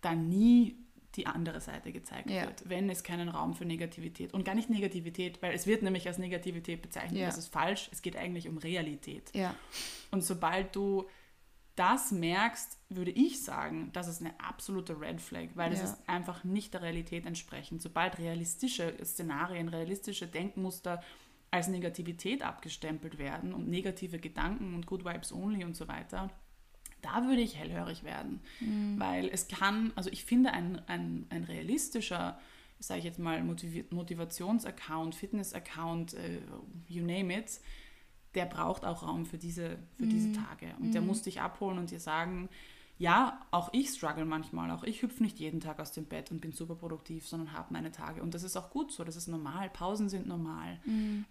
da 0.00 0.14
nie 0.14 0.76
die 1.16 1.26
andere 1.26 1.60
Seite 1.60 1.90
gezeigt 1.90 2.30
Ja. 2.30 2.42
wird, 2.46 2.68
wenn 2.68 2.88
es 2.88 3.02
keinen 3.02 3.28
Raum 3.28 3.54
für 3.54 3.64
Negativität 3.64 4.32
und 4.32 4.44
gar 4.44 4.54
nicht 4.54 4.70
Negativität, 4.70 5.42
weil 5.42 5.52
es 5.52 5.66
wird 5.66 5.82
nämlich 5.82 6.06
als 6.06 6.18
Negativität 6.18 6.82
bezeichnet, 6.82 7.18
Ja. 7.20 7.26
das 7.26 7.36
ist 7.36 7.48
falsch, 7.52 7.88
es 7.92 8.00
geht 8.00 8.16
eigentlich 8.16 8.48
um 8.48 8.58
Realität. 8.58 9.30
Ja, 9.34 9.54
Und 10.12 10.22
sobald 10.22 10.74
du 10.76 11.06
das 11.80 12.12
merkst, 12.12 12.78
würde 12.90 13.10
ich 13.10 13.42
sagen, 13.42 13.88
das 13.94 14.06
ist 14.06 14.20
eine 14.20 14.38
absolute 14.38 15.00
Red 15.00 15.20
Flag, 15.20 15.48
weil 15.54 15.72
es 15.72 15.78
Ja. 15.78 15.84
ist 15.86 15.96
einfach 16.08 16.44
nicht 16.44 16.74
der 16.74 16.82
Realität 16.82 17.24
entsprechend. 17.24 17.80
Sobald 17.80 18.18
realistische 18.18 18.94
Szenarien, 19.02 19.68
realistische 19.68 20.26
Denkmuster 20.26 21.02
als 21.50 21.68
Negativität 21.68 22.42
abgestempelt 22.42 23.16
werden 23.18 23.54
und 23.54 23.68
negative 23.68 24.18
Gedanken 24.18 24.74
und 24.74 24.86
Good 24.86 25.04
Vibes 25.06 25.32
Only 25.32 25.64
und 25.64 25.74
so 25.74 25.88
weiter, 25.88 26.30
da 27.00 27.24
würde 27.26 27.40
ich 27.40 27.56
hellhörig 27.56 28.04
werden. 28.04 28.40
Weil 28.98 29.30
es 29.30 29.48
kann, 29.48 29.92
also 29.96 30.10
ich 30.10 30.24
finde, 30.26 30.52
ein, 30.52 30.82
ein, 30.86 31.26
ein 31.30 31.44
realistischer, 31.44 32.38
sage 32.78 32.98
ich 32.98 33.04
jetzt 33.06 33.18
mal, 33.18 33.42
Motivi 33.42 33.86
Motivationsaccount, 33.90 35.14
Fitnessaccount, 35.14 36.12
äh, 36.14 36.40
you 36.88 37.02
name 37.02 37.34
it, 37.38 37.58
der 38.34 38.46
braucht 38.46 38.84
auch 38.84 39.02
Raum 39.02 39.26
für 39.26 39.38
diese, 39.38 39.78
für 39.96 40.06
diese 40.06 40.32
Tage. 40.32 40.74
Und 40.80 40.94
der 40.94 41.00
muss 41.00 41.22
dich 41.22 41.40
abholen 41.40 41.78
und 41.78 41.90
dir 41.90 42.00
sagen, 42.00 42.48
ja, 43.00 43.40
auch 43.50 43.70
ich 43.72 43.88
struggle 43.88 44.26
manchmal, 44.26 44.70
auch 44.70 44.84
ich 44.84 45.00
hüpfe 45.00 45.22
nicht 45.22 45.38
jeden 45.38 45.58
Tag 45.58 45.80
aus 45.80 45.92
dem 45.92 46.04
Bett 46.04 46.30
und 46.30 46.42
bin 46.42 46.52
super 46.52 46.74
produktiv, 46.74 47.26
sondern 47.26 47.54
habe 47.54 47.72
meine 47.72 47.90
Tage. 47.90 48.22
Und 48.22 48.34
das 48.34 48.42
ist 48.42 48.58
auch 48.58 48.68
gut 48.68 48.92
so, 48.92 49.04
das 49.04 49.16
ist 49.16 49.26
normal. 49.26 49.70
Pausen 49.70 50.10
sind 50.10 50.26
normal. 50.26 50.78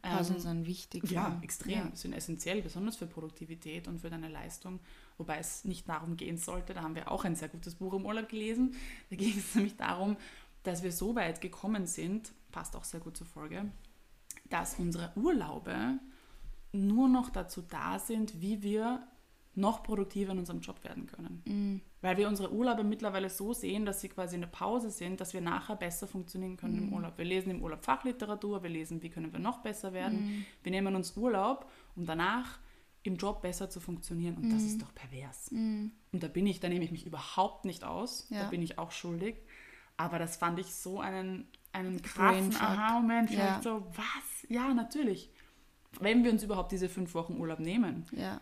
Pausen 0.02 0.38
Ähm, 0.38 0.42
sind 0.42 0.66
wichtig. 0.66 1.12
ja, 1.12 1.38
extrem. 1.44 1.74
Ja. 1.74 1.92
Sind 1.96 2.14
essentiell, 2.14 2.64
besonders 2.64 2.96
für 2.96 3.06
Produktivität 3.06 3.88
und 3.88 4.00
für 4.00 4.10
deine 4.10 4.30
Leistung. 4.30 4.80
Wobei 5.20 5.38
es 5.38 5.64
nicht 5.64 5.88
darum 5.88 6.18
gehen 6.18 6.38
sollte, 6.38 6.74
da 6.74 6.82
haben 6.82 6.96
wir 6.96 7.12
auch 7.12 7.24
ein 7.24 7.36
sehr 7.36 7.50
gutes 7.50 7.76
Buch 7.76 7.94
im 7.94 8.04
Urlaub 8.04 8.30
gelesen. 8.30 8.74
Da 9.12 9.16
ging 9.16 9.38
es 9.38 9.54
nämlich 9.54 9.78
darum, 9.78 10.18
dass 10.64 10.82
wir 10.82 10.92
so 10.92 11.14
weit 11.14 11.40
gekommen 11.40 11.86
sind, 11.86 12.32
passt 12.52 12.76
auch 12.76 12.84
sehr 12.84 13.00
gut 13.00 13.16
zur 13.16 13.28
Folge, 13.28 13.72
dass 14.50 14.80
unsere 14.80 15.12
Urlaube 15.16 16.00
nur 16.72 17.08
noch 17.10 17.30
dazu 17.30 17.62
da 17.62 18.00
sind, 18.00 18.42
wie 18.42 18.62
wir 18.64 19.08
noch 19.56 19.84
produktiver 19.84 20.32
in 20.32 20.40
unserem 20.40 20.62
Job 20.62 20.84
werden 20.84 21.06
können. 21.08 21.82
Weil 22.02 22.16
wir 22.18 22.28
unsere 22.30 22.54
Urlaube 22.54 22.84
mittlerweile 22.84 23.30
so 23.30 23.52
sehen, 23.54 23.86
dass 23.86 24.00
sie 24.00 24.08
quasi 24.10 24.36
eine 24.38 24.48
Pause 24.48 24.90
sind, 24.90 25.20
dass 25.20 25.34
wir 25.34 25.42
nachher 25.42 25.76
besser 25.76 26.08
funktionieren 26.08 26.56
können 26.56 26.78
im 26.78 26.94
Urlaub. 26.94 27.18
Wir 27.18 27.26
lesen 27.26 27.50
im 27.52 27.62
Urlaub 27.62 27.84
Fachliteratur, 27.84 28.64
wir 28.64 28.70
lesen, 28.70 29.02
wie 29.02 29.10
können 29.10 29.34
wir 29.34 29.40
noch 29.40 29.58
besser 29.62 29.92
werden. 29.92 30.46
Wir 30.64 30.72
nehmen 30.72 30.96
uns 30.96 31.18
Urlaub, 31.18 31.70
um 31.96 32.06
danach 32.06 32.60
im 33.04 33.18
Job 33.18 33.42
besser 33.42 33.70
zu 33.70 33.80
funktionieren. 33.82 34.38
Und 34.38 34.50
das 34.52 34.64
ist 34.64 34.82
doch 34.82 34.94
pervers. 34.94 35.50
Und 35.52 35.92
da 36.12 36.28
bin 36.28 36.46
ich, 36.48 36.60
da 36.62 36.70
nehme 36.70 36.86
ich 36.86 36.92
mich 36.92 37.06
überhaupt 37.06 37.66
nicht 37.66 37.84
aus. 37.84 38.28
Da 38.30 38.36
Ja. 38.36 38.50
bin 38.50 38.62
ich 38.62 38.78
auch 38.80 38.92
schuldig. 38.92 39.36
Aber 39.98 40.20
das 40.20 40.38
fand 40.38 40.60
ich 40.60 40.74
so 40.74 41.02
einen, 41.02 41.48
einen 41.74 42.02
krassen. 42.02 42.56
Aha-Moment. 42.56 43.32
Ja. 43.32 43.62
So, 43.62 43.86
was? 43.94 44.48
Ja, 44.50 44.74
natürlich. 44.74 45.30
Wenn 46.00 46.24
wir 46.24 46.32
uns 46.32 46.44
überhaupt 46.44 46.72
diese 46.72 46.90
fünf 46.90 47.14
Wochen 47.14 47.38
Urlaub 47.38 47.60
nehmen, 47.60 48.06
Ja, 48.12 48.42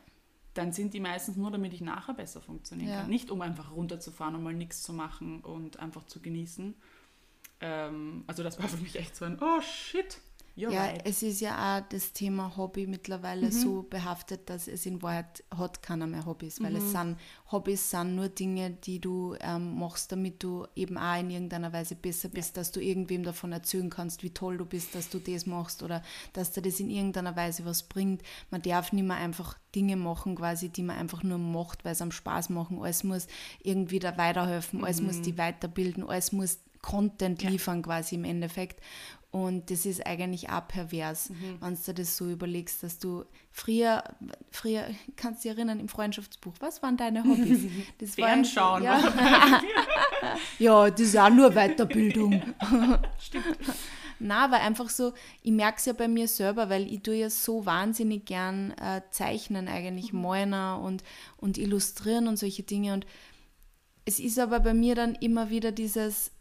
dann 0.54 0.74
sind 0.74 0.94
die 0.94 1.00
meistens 1.00 1.38
nur, 1.38 1.52
damit 1.52 1.74
ich 1.74 1.82
nachher 1.82 2.14
besser 2.16 2.42
funktionieren 2.42 2.90
Ja. 2.90 3.02
kann. 3.02 3.10
Nicht 3.10 3.30
um 3.32 3.42
einfach 3.42 3.72
runterzufahren 3.72 4.36
und 4.36 4.44
mal 4.44 4.54
nichts 4.54 4.82
zu 4.82 4.92
machen 4.92 5.42
und 5.42 5.80
einfach 5.80 6.06
zu 6.08 6.20
genießen. 6.20 6.74
Ähm, 7.62 8.24
also 8.28 8.44
das 8.44 8.60
war 8.60 8.68
für 8.68 8.78
mich 8.78 8.96
echt 8.98 9.16
so 9.16 9.26
ein, 9.26 9.38
oh 9.42 9.62
shit, 9.62 10.20
you're 10.58 10.72
Ja, 10.72 10.86
right. 10.86 11.02
es 11.06 11.24
ist 11.24 11.40
ja 11.40 11.78
auch 11.80 11.84
das 11.90 12.14
Thema 12.14 12.58
Hobby 12.58 12.88
mittlerweile 12.88 13.48
Mhm. 13.48 13.52
so 13.52 13.84
behaftet, 13.84 14.50
dass 14.50 14.68
es 14.68 14.86
in 14.86 15.02
Wahrheit 15.02 15.44
hat 15.56 15.82
keiner 15.84 16.08
mehr 16.08 16.26
Hobbys, 16.26 16.62
weil 16.62 16.72
Mhm. 16.72 16.78
es 16.78 16.92
sind 16.92 17.18
Hobbys 17.52 17.90
sind 17.92 18.16
nur 18.16 18.28
Dinge, 18.30 18.72
die 18.72 19.00
du 19.00 19.36
ähm, 19.40 19.78
machst, 19.80 20.12
damit 20.12 20.44
du 20.44 20.66
eben 20.76 20.98
auch 20.98 21.20
in 21.20 21.30
irgendeiner 21.30 21.72
Weise 21.72 21.96
besser 21.96 22.28
bist, 22.30 22.58
dass 22.58 22.72
du 22.72 22.82
irgendwem 22.82 23.24
davon 23.24 23.52
erzählen 23.54 23.90
kannst, 23.90 24.24
wie 24.24 24.32
toll 24.32 24.58
du 24.58 24.66
bist, 24.66 24.96
dass 24.96 25.10
du 25.10 25.20
das 25.20 25.46
machst 25.46 25.84
oder 25.84 26.02
dass 26.34 26.52
dir 26.52 26.62
das 26.62 26.80
in 26.80 26.90
irgendeiner 26.90 27.36
Weise 27.36 27.64
was 27.64 27.84
bringt. 27.84 28.22
Man 28.52 28.62
darf 28.62 28.92
nicht 28.92 29.06
mehr 29.06 29.18
einfach 29.18 29.58
Dinge 29.76 29.96
machen, 29.96 30.36
quasi, 30.36 30.70
die 30.70 30.82
man 30.84 30.98
einfach 30.98 31.22
nur 31.24 31.38
macht, 31.38 31.86
weil 31.86 31.92
es 31.92 32.02
am 32.02 32.12
Spaß 32.12 32.50
machen. 32.50 32.82
Alles 32.82 33.04
muss 33.04 33.28
irgendwie 33.62 34.00
da 34.00 34.18
weiterhelfen, 34.18 34.84
alles 34.84 35.02
muss 35.02 35.22
die 35.22 35.38
weiterbilden, 35.38 36.04
alles 36.10 36.32
muss 36.32 36.60
Content 36.88 37.44
Ja. 37.44 37.50
liefern 37.50 37.82
quasi 37.82 38.16
im 38.16 38.24
Endeffekt. 38.24 38.80
Und 39.30 39.70
das 39.70 39.86
ist 39.86 40.06
eigentlich 40.08 40.50
auch 40.50 40.66
pervers, 40.70 41.30
Mhm. 41.30 41.58
wenn 41.60 41.78
du 41.86 41.94
das 41.94 42.16
so 42.18 42.30
überlegst, 42.30 42.82
dass 42.82 42.98
du 42.98 43.26
früher, 43.52 44.02
früher, 44.52 44.86
kannst 45.18 45.44
du 45.44 45.50
dich 45.50 45.58
erinnern, 45.58 45.82
im 45.82 45.90
Freundschaftsbuch, 45.90 46.54
was 46.62 46.82
waren 46.82 46.96
deine 46.96 47.24
Hobbys? 47.26 47.60
Das 48.00 48.16
Fernschauen. 48.16 48.84
Ja. 48.84 48.98
ja, 50.60 50.90
das 50.90 51.02
ist 51.02 51.18
auch 51.18 51.30
nur 51.30 51.52
Weiterbildung. 51.52 52.42
Stimmt. 53.20 53.46
Na, 54.20 54.46
aber 54.46 54.62
einfach 54.62 54.90
so, 54.90 55.14
ich 55.44 55.52
merke 55.52 55.78
es 55.78 55.86
ja 55.86 55.94
bei 55.94 56.08
mir 56.08 56.28
selber, 56.28 56.70
weil 56.70 56.92
ich 56.92 57.02
tue 57.04 57.16
ja 57.16 57.30
so 57.30 57.66
wahnsinnig 57.66 58.26
gern 58.26 58.72
äh, 58.72 59.02
zeichnen, 59.12 59.68
eigentlich 59.68 60.14
Mhm. 60.14 60.22
malen 60.22 60.54
und, 60.82 61.04
und 61.38 61.58
illustrieren 61.58 62.28
und 62.28 62.38
solche 62.38 62.64
Dinge. 62.64 62.94
Und 62.94 63.06
es 64.06 64.20
ist 64.20 64.40
aber 64.40 64.60
bei 64.62 64.74
mir 64.74 64.96
dann 64.96 65.14
immer 65.16 65.50
wieder 65.50 65.72
dieses, 65.72 66.32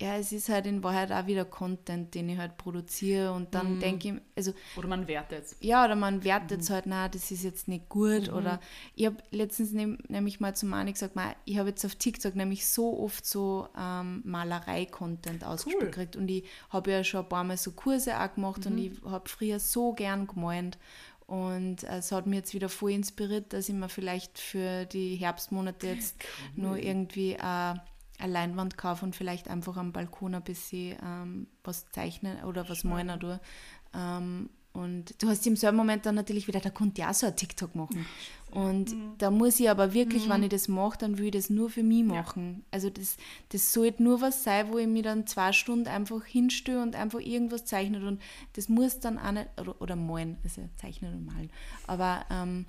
ja, 0.00 0.16
es 0.16 0.32
ist 0.32 0.48
halt 0.48 0.66
in 0.66 0.82
Wahrheit 0.82 1.12
auch 1.12 1.26
wieder 1.26 1.44
Content, 1.44 2.14
den 2.14 2.28
ich 2.28 2.36
halt 2.38 2.56
produziere 2.56 3.32
und 3.32 3.42
Mhm. 3.44 3.50
dann 3.52 3.80
denke 3.80 4.08
ich, 4.08 4.14
also 4.36 4.52
Oder 4.76 4.88
man 4.88 5.06
wertet. 5.06 5.44
ja, 5.60 5.84
oder 5.84 5.94
man 5.94 6.24
wertet 6.24 6.62
es 6.62 6.70
halt, 6.70 6.86
na, 6.86 7.08
das 7.08 7.30
ist 7.30 7.44
jetzt 7.44 7.68
nicht 7.68 7.88
gut. 7.88 8.28
Oder 8.32 8.58
ich 8.96 9.06
habe 9.06 9.18
letztens 9.30 9.70
nehm, 9.72 9.98
nämlich 10.08 10.40
mal 10.40 10.54
zu 10.56 10.66
Mani 10.66 10.92
gesagt, 10.92 11.14
ma, 11.14 11.34
ich 11.44 11.58
habe 11.58 11.68
jetzt 11.68 11.84
auf 11.84 11.94
TikTok 11.94 12.34
nämlich 12.34 12.66
so 12.66 12.98
oft 12.98 13.24
so 13.24 13.68
ähm, 13.78 14.22
Malerei-Content 14.24 15.44
ausgespielt 15.44 15.82
Cool. 15.82 15.90
gekriegt. 15.90 16.16
Und 16.16 16.28
ich 16.28 16.44
habe 16.70 16.90
ja 16.90 17.04
schon 17.04 17.20
ein 17.20 17.28
paar 17.28 17.44
Mal 17.44 17.56
so 17.56 17.70
Kurse 17.72 18.18
auch 18.20 18.34
gemacht 18.34 18.66
und 18.66 18.78
ich 18.78 18.92
habe 19.04 19.28
früher 19.28 19.60
so 19.60 19.92
gern 19.92 20.26
gemalt. 20.26 20.78
Und 21.26 21.84
äh, 21.84 21.98
es 21.98 22.12
hat 22.12 22.26
mich 22.26 22.36
jetzt 22.38 22.52
wieder 22.54 22.68
voll 22.68 22.90
inspiriert, 22.92 23.52
dass 23.52 23.68
ich 23.68 23.74
mir 23.74 23.88
vielleicht 23.88 24.38
für 24.38 24.84
die 24.86 25.16
Herbstmonate 25.16 25.86
jetzt 25.86 26.16
nur 26.56 26.76
irgendwie 26.76 27.32
äh, 27.34 27.74
eine 28.18 28.32
Leinwand 28.32 28.76
kaufe 28.76 29.04
und 29.04 29.16
vielleicht 29.16 29.48
einfach 29.48 29.76
am 29.76 29.92
Balkon 29.92 30.34
ein 30.34 30.42
bisschen 30.42 30.96
ähm, 31.04 31.46
was 31.62 31.90
zeichnen 31.90 32.44
oder 32.44 32.68
was 32.68 32.84
malen 32.84 33.18
tue. 33.18 33.40
Ähm, 33.94 34.50
und 34.74 35.22
du 35.22 35.28
hast 35.28 35.46
im 35.46 35.54
selben 35.54 35.76
Moment 35.76 36.04
dann 36.04 36.16
natürlich 36.16 36.48
wieder, 36.48 36.58
da 36.58 36.68
konnte 36.68 37.00
ich 37.00 37.06
auch 37.06 37.14
so 37.14 37.26
ein 37.26 37.36
TikTok 37.36 37.76
machen. 37.76 38.04
Und 38.50 38.92
da 39.18 39.30
muss 39.30 39.60
ich 39.60 39.70
aber 39.70 39.94
wirklich, 39.94 40.28
wenn 40.28 40.42
ich 40.42 40.48
das 40.48 40.66
mache, 40.66 40.98
dann 40.98 41.16
will 41.16 41.26
ich 41.26 41.30
das 41.30 41.48
nur 41.48 41.70
für 41.70 41.84
mich 41.84 42.02
machen. 42.02 42.64
Also 42.72 42.90
das, 42.90 43.16
das 43.50 43.72
sollte 43.72 44.02
nur 44.02 44.20
was 44.20 44.42
sein, 44.42 44.72
wo 44.72 44.78
ich 44.78 44.88
mich 44.88 45.04
dann 45.04 45.28
zwei 45.28 45.52
Stunden 45.52 45.86
einfach 45.86 46.24
hinstelle 46.24 46.82
und 46.82 46.96
einfach 46.96 47.20
irgendwas 47.20 47.64
zeichne. 47.64 48.04
Und 48.04 48.20
das 48.54 48.68
muss 48.68 48.98
dann 48.98 49.16
auch 49.16 49.30
nicht, 49.30 49.48
oder, 49.60 49.80
oder 49.80 49.94
malen, 49.94 50.38
also 50.42 50.68
zeichnen 50.76 51.14
und 51.14 51.26
malen. 51.26 51.50
Aber 51.86 52.26
ähm, 52.28 52.66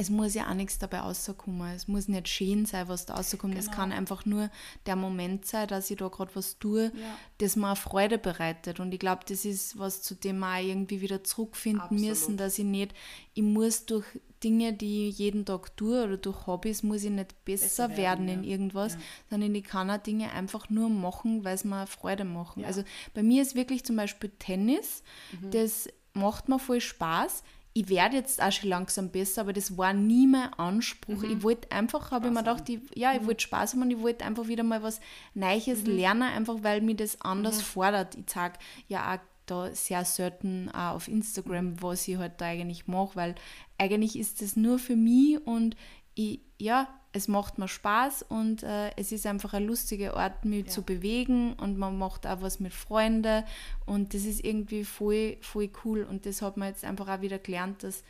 es 0.00 0.10
muss 0.10 0.32
ja 0.34 0.48
auch 0.48 0.54
nichts 0.54 0.78
dabei 0.78 1.00
rauskommen. 1.00 1.74
Es 1.74 1.88
muss 1.88 2.06
nicht 2.08 2.28
schön 2.28 2.64
sein, 2.66 2.86
was 2.88 3.04
da 3.04 3.14
rauskommt. 3.14 3.56
Es 3.58 3.66
Genau. 3.66 3.76
kann 3.76 3.92
einfach 3.92 4.24
nur 4.24 4.48
der 4.86 4.94
Moment 4.96 5.44
sein, 5.44 5.66
dass 5.68 5.90
ich 5.90 5.96
da 5.98 6.06
gerade 6.08 6.30
was 6.34 6.58
tue, 6.58 6.84
Ja. 6.94 7.18
das 7.38 7.56
mir 7.56 7.74
Freude 7.76 8.16
bereitet. 8.16 8.78
Und 8.80 8.92
ich 8.94 9.00
glaube, 9.00 9.22
das 9.28 9.44
ist 9.44 9.76
was, 9.78 10.00
zu 10.02 10.14
dem 10.14 10.38
wir 10.38 10.54
auch 10.54 10.62
irgendwie 10.64 11.00
wieder 11.00 11.24
zurückfinden 11.24 11.80
Absolut. 11.82 12.04
müssen, 12.04 12.36
dass 12.36 12.58
ich 12.58 12.64
nicht, 12.64 12.94
ich 13.34 13.42
muss 13.42 13.86
durch 13.86 14.06
Dinge, 14.44 14.72
die 14.72 15.08
ich 15.08 15.18
jeden 15.18 15.44
Tag 15.44 15.76
tue 15.76 16.04
oder 16.04 16.16
durch 16.16 16.46
Hobbys, 16.46 16.84
muss 16.84 17.02
ich 17.02 17.10
nicht 17.10 17.44
besser, 17.44 17.88
Besser 17.88 17.96
werden, 17.96 18.26
werden, 18.28 18.28
in 18.28 18.44
ja. 18.44 18.50
irgendwas, 18.52 18.94
Ja. 18.94 19.00
sondern 19.30 19.52
ich 19.52 19.64
kann 19.64 19.90
auch 19.90 19.98
Dinge 19.98 20.30
einfach 20.30 20.70
nur 20.70 20.88
machen, 20.88 21.42
weil 21.44 21.56
es 21.56 21.64
mir 21.64 21.88
Freude 21.88 22.24
machen. 22.24 22.64
Also 22.64 22.84
bei 23.14 23.24
mir 23.24 23.42
ist 23.42 23.56
wirklich 23.56 23.84
zum 23.84 23.96
Beispiel 23.96 24.30
Tennis, 24.38 25.02
Mhm. 25.40 25.50
das 25.50 25.88
macht 26.12 26.48
mir 26.48 26.60
voll 26.60 26.80
Spaß. 26.80 27.42
Ich 27.80 27.88
werde 27.88 28.16
jetzt 28.16 28.42
auch 28.42 28.50
schon 28.50 28.70
langsam 28.70 29.10
besser, 29.10 29.42
aber 29.42 29.52
das 29.52 29.76
war 29.78 29.92
nie 29.92 30.26
mein 30.26 30.52
Anspruch. 30.54 31.22
Ich 31.22 31.42
wollte 31.44 31.70
einfach, 31.70 32.10
habe 32.10 32.26
ich 32.26 32.32
mir 32.32 32.40
Mhm. 32.40 32.44
Gedacht, 32.44 32.68
ich, 32.68 32.80
ja, 32.96 33.14
ich 33.14 33.24
wollte 33.24 33.42
Spaß 33.42 33.74
haben 33.74 33.82
und 33.82 33.90
ich 33.92 34.00
wollte 34.00 34.24
einfach 34.24 34.48
wieder 34.48 34.64
mal 34.64 34.82
was 34.82 35.00
Neues 35.34 35.84
Mhm. 35.84 35.96
lernen, 35.96 36.22
einfach 36.22 36.56
weil 36.62 36.80
mich 36.80 36.96
das 36.96 37.20
anders 37.20 37.62
fordert. 37.62 38.16
Ich 38.16 38.26
zeige 38.26 38.54
ja 38.88 39.14
auch 39.14 39.18
da 39.46 39.72
sehr 39.74 40.04
selten 40.04 40.68
auch 40.70 40.96
auf 40.96 41.06
Instagram, 41.08 41.80
was 41.80 42.08
ich 42.08 42.16
halt 42.16 42.40
da 42.40 42.46
eigentlich 42.46 42.88
mache, 42.88 43.14
weil 43.14 43.34
eigentlich 43.78 44.18
ist 44.18 44.42
das 44.42 44.56
nur 44.56 44.80
für 44.80 44.96
mich 44.96 45.38
und 45.46 45.76
ich, 46.16 46.40
ja, 46.58 46.88
es 47.18 47.28
macht 47.28 47.58
mir 47.58 47.68
Spaß 47.68 48.22
und 48.28 48.62
äh, 48.62 48.90
es 48.96 49.12
ist 49.12 49.26
einfach 49.26 49.52
ein 49.52 49.66
lustiger 49.66 50.14
Ort, 50.14 50.44
mich 50.46 50.66
Ja. 50.66 50.70
zu 50.72 50.82
bewegen 50.82 51.52
und 51.54 51.76
man 51.76 51.98
macht 51.98 52.26
auch 52.26 52.40
was 52.40 52.58
mit 52.60 52.72
Freunden 52.72 53.44
und 53.86 54.14
das 54.14 54.24
ist 54.24 54.42
irgendwie 54.42 54.84
voll, 54.84 55.36
voll 55.42 55.68
cool 55.84 56.04
und 56.08 56.24
das 56.24 56.40
hat 56.40 56.56
man 56.56 56.68
jetzt 56.68 56.84
einfach 56.84 57.08
auch 57.08 57.20
wieder 57.20 57.38
gelernt, 57.38 57.82
dass 57.82 58.02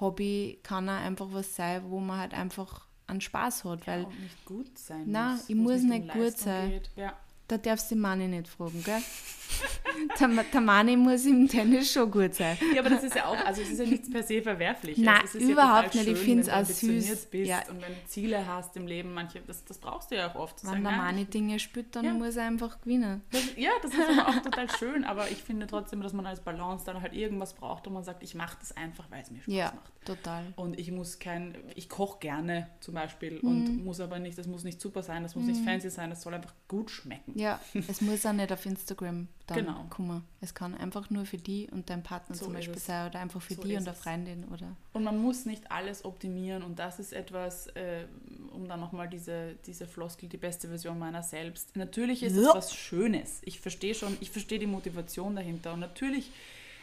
Hobby 0.00 0.58
kann 0.62 0.88
auch 0.90 0.92
einfach 1.00 1.28
was 1.30 1.56
sein, 1.56 1.82
wo 1.88 2.00
man 2.00 2.18
halt 2.18 2.34
einfach 2.34 2.84
einen 3.06 3.20
Spaß 3.20 3.64
hat, 3.64 3.86
weil 3.86 4.00
ja, 4.02 4.06
und 4.06 4.20
nicht 4.20 4.44
gut 4.44 4.78
sein 4.78 5.04
Nein, 5.10 5.32
muss, 5.36 5.48
ich 5.48 5.54
muss 5.56 5.72
es 5.76 5.82
nicht 5.84 6.08
gut 6.08 6.22
Leistung 6.22 6.44
sein. 6.44 6.70
geht. 6.70 6.90
Ja. 6.96 7.12
Da 7.48 7.58
darfst 7.58 7.90
du 7.90 7.94
die 7.94 8.00
Mani 8.00 8.28
nicht 8.28 8.48
fragen, 8.48 8.82
gell? 8.84 9.00
der, 10.20 10.28
der 10.52 10.60
Mani 10.60 10.96
muss 10.96 11.24
im 11.26 11.46
Tennis 11.48 11.92
schon 11.92 12.10
gut 12.10 12.34
sein. 12.34 12.56
ja, 12.74 12.80
aber 12.80 12.90
das 12.90 13.04
ist 13.04 13.14
ja 13.14 13.26
auch, 13.26 13.36
also 13.46 13.62
es 13.62 13.70
ist 13.70 13.78
ja 13.78 13.86
nichts 13.86 14.10
per 14.10 14.22
se 14.22 14.42
verwerflich. 14.42 14.98
Nein, 14.98 15.20
es 15.24 15.34
ist 15.36 15.48
überhaupt 15.48 15.94
ja 15.94 16.02
nicht. 16.02 16.12
Ich 16.12 16.18
schön, 16.18 16.26
find's 16.26 16.46
wenn 16.48 16.54
du 16.54 16.60
auch 16.60 16.64
süß. 16.66 16.82
ambitioniert 16.82 17.30
Bist 17.30 17.48
Ja. 17.48 17.58
Und 17.70 17.80
wenn 17.82 17.92
du 17.92 18.04
Ziele 18.06 18.46
hast 18.46 18.76
im 18.76 18.86
Leben, 18.86 19.14
manche, 19.14 19.40
das, 19.46 19.64
das 19.64 19.78
brauchst 19.78 20.10
du 20.10 20.16
ja 20.16 20.30
auch 20.30 20.34
oft. 20.34 20.62
Wenn 20.64 20.70
sagen, 20.70 20.82
der 20.82 20.92
Mani 20.92 21.24
Dinge 21.26 21.58
spielt, 21.60 21.94
dann 21.94 22.04
Ja. 22.04 22.12
muss 22.14 22.36
er 22.36 22.46
einfach 22.46 22.80
gewinnen. 22.80 23.22
Das, 23.30 23.42
ja, 23.56 23.70
das 23.82 23.92
ist 23.94 24.00
aber 24.18 24.28
auch 24.28 24.42
total 24.42 24.70
schön, 24.76 25.04
aber 25.04 25.30
ich 25.30 25.38
finde 25.38 25.66
trotzdem, 25.66 26.00
dass 26.02 26.12
man 26.12 26.26
als 26.26 26.40
Balance 26.40 26.84
dann 26.84 27.00
halt 27.00 27.12
irgendwas 27.14 27.54
braucht, 27.54 27.86
wo 27.86 27.90
man 27.90 28.02
sagt, 28.04 28.22
ich 28.22 28.34
mache 28.34 28.56
das 28.60 28.76
einfach, 28.76 29.10
weil 29.10 29.22
es 29.22 29.30
mir 29.30 29.40
Spaß 29.42 29.54
Ja, 29.54 29.72
macht. 29.74 29.92
total. 30.06 30.52
Und 30.56 30.78
ich 30.78 30.90
muss 30.90 31.18
kein, 31.20 31.56
ich 31.76 31.88
koche 31.88 32.18
gerne 32.18 32.68
zum 32.80 32.94
Beispiel 32.94 33.38
Mhm. 33.40 33.48
und 33.48 33.84
muss 33.84 34.00
aber 34.00 34.18
nicht, 34.18 34.36
das 34.36 34.46
muss 34.48 34.64
nicht 34.64 34.80
super 34.80 35.02
sein, 35.02 35.22
das 35.22 35.36
muss 35.36 35.46
nicht 35.46 35.64
fancy 35.64 35.88
sein, 35.90 36.10
das 36.10 36.22
soll 36.22 36.34
einfach 36.34 36.54
gut 36.68 36.90
schmecken. 36.90 37.35
Ja, 37.38 37.60
es 37.88 38.00
muss 38.00 38.24
auch 38.24 38.32
nicht 38.32 38.50
auf 38.50 38.64
Instagram 38.64 39.28
dann 39.46 39.58
Genau. 39.58 39.84
kommen. 39.90 40.24
Es 40.40 40.54
kann 40.54 40.74
einfach 40.74 41.10
nur 41.10 41.26
für 41.26 41.36
die 41.36 41.68
und 41.70 41.90
deinen 41.90 42.02
Partner 42.02 42.34
So 42.34 42.46
zum 42.46 42.54
Beispiel 42.54 42.76
es. 42.76 42.86
sein 42.86 43.08
oder 43.10 43.20
einfach 43.20 43.42
für 43.42 43.54
So 43.54 43.62
die 43.62 43.72
und 43.76 43.82
eine 43.82 43.90
es. 43.90 43.98
Freundin 43.98 44.44
oder. 44.44 44.74
Und 44.94 45.04
man 45.04 45.18
muss 45.18 45.44
nicht 45.44 45.70
alles 45.70 46.04
optimieren 46.06 46.62
und 46.62 46.78
das 46.78 46.98
ist 46.98 47.12
etwas, 47.12 47.66
äh, 47.68 48.06
um 48.54 48.66
dann 48.66 48.80
nochmal 48.80 49.08
diese, 49.08 49.54
diese 49.66 49.86
Floskel, 49.86 50.30
die 50.30 50.38
beste 50.38 50.68
Version 50.68 50.98
meiner 50.98 51.22
selbst. 51.22 51.76
Natürlich 51.76 52.22
ist 52.22 52.36
es 52.36 52.44
Ja. 52.46 52.54
was 52.54 52.74
Schönes. 52.74 53.40
Ich 53.44 53.60
verstehe 53.60 53.94
schon, 53.94 54.16
ich 54.20 54.30
verstehe 54.30 54.58
die 54.58 54.66
Motivation 54.66 55.36
dahinter 55.36 55.74
und 55.74 55.80
natürlich 55.80 56.30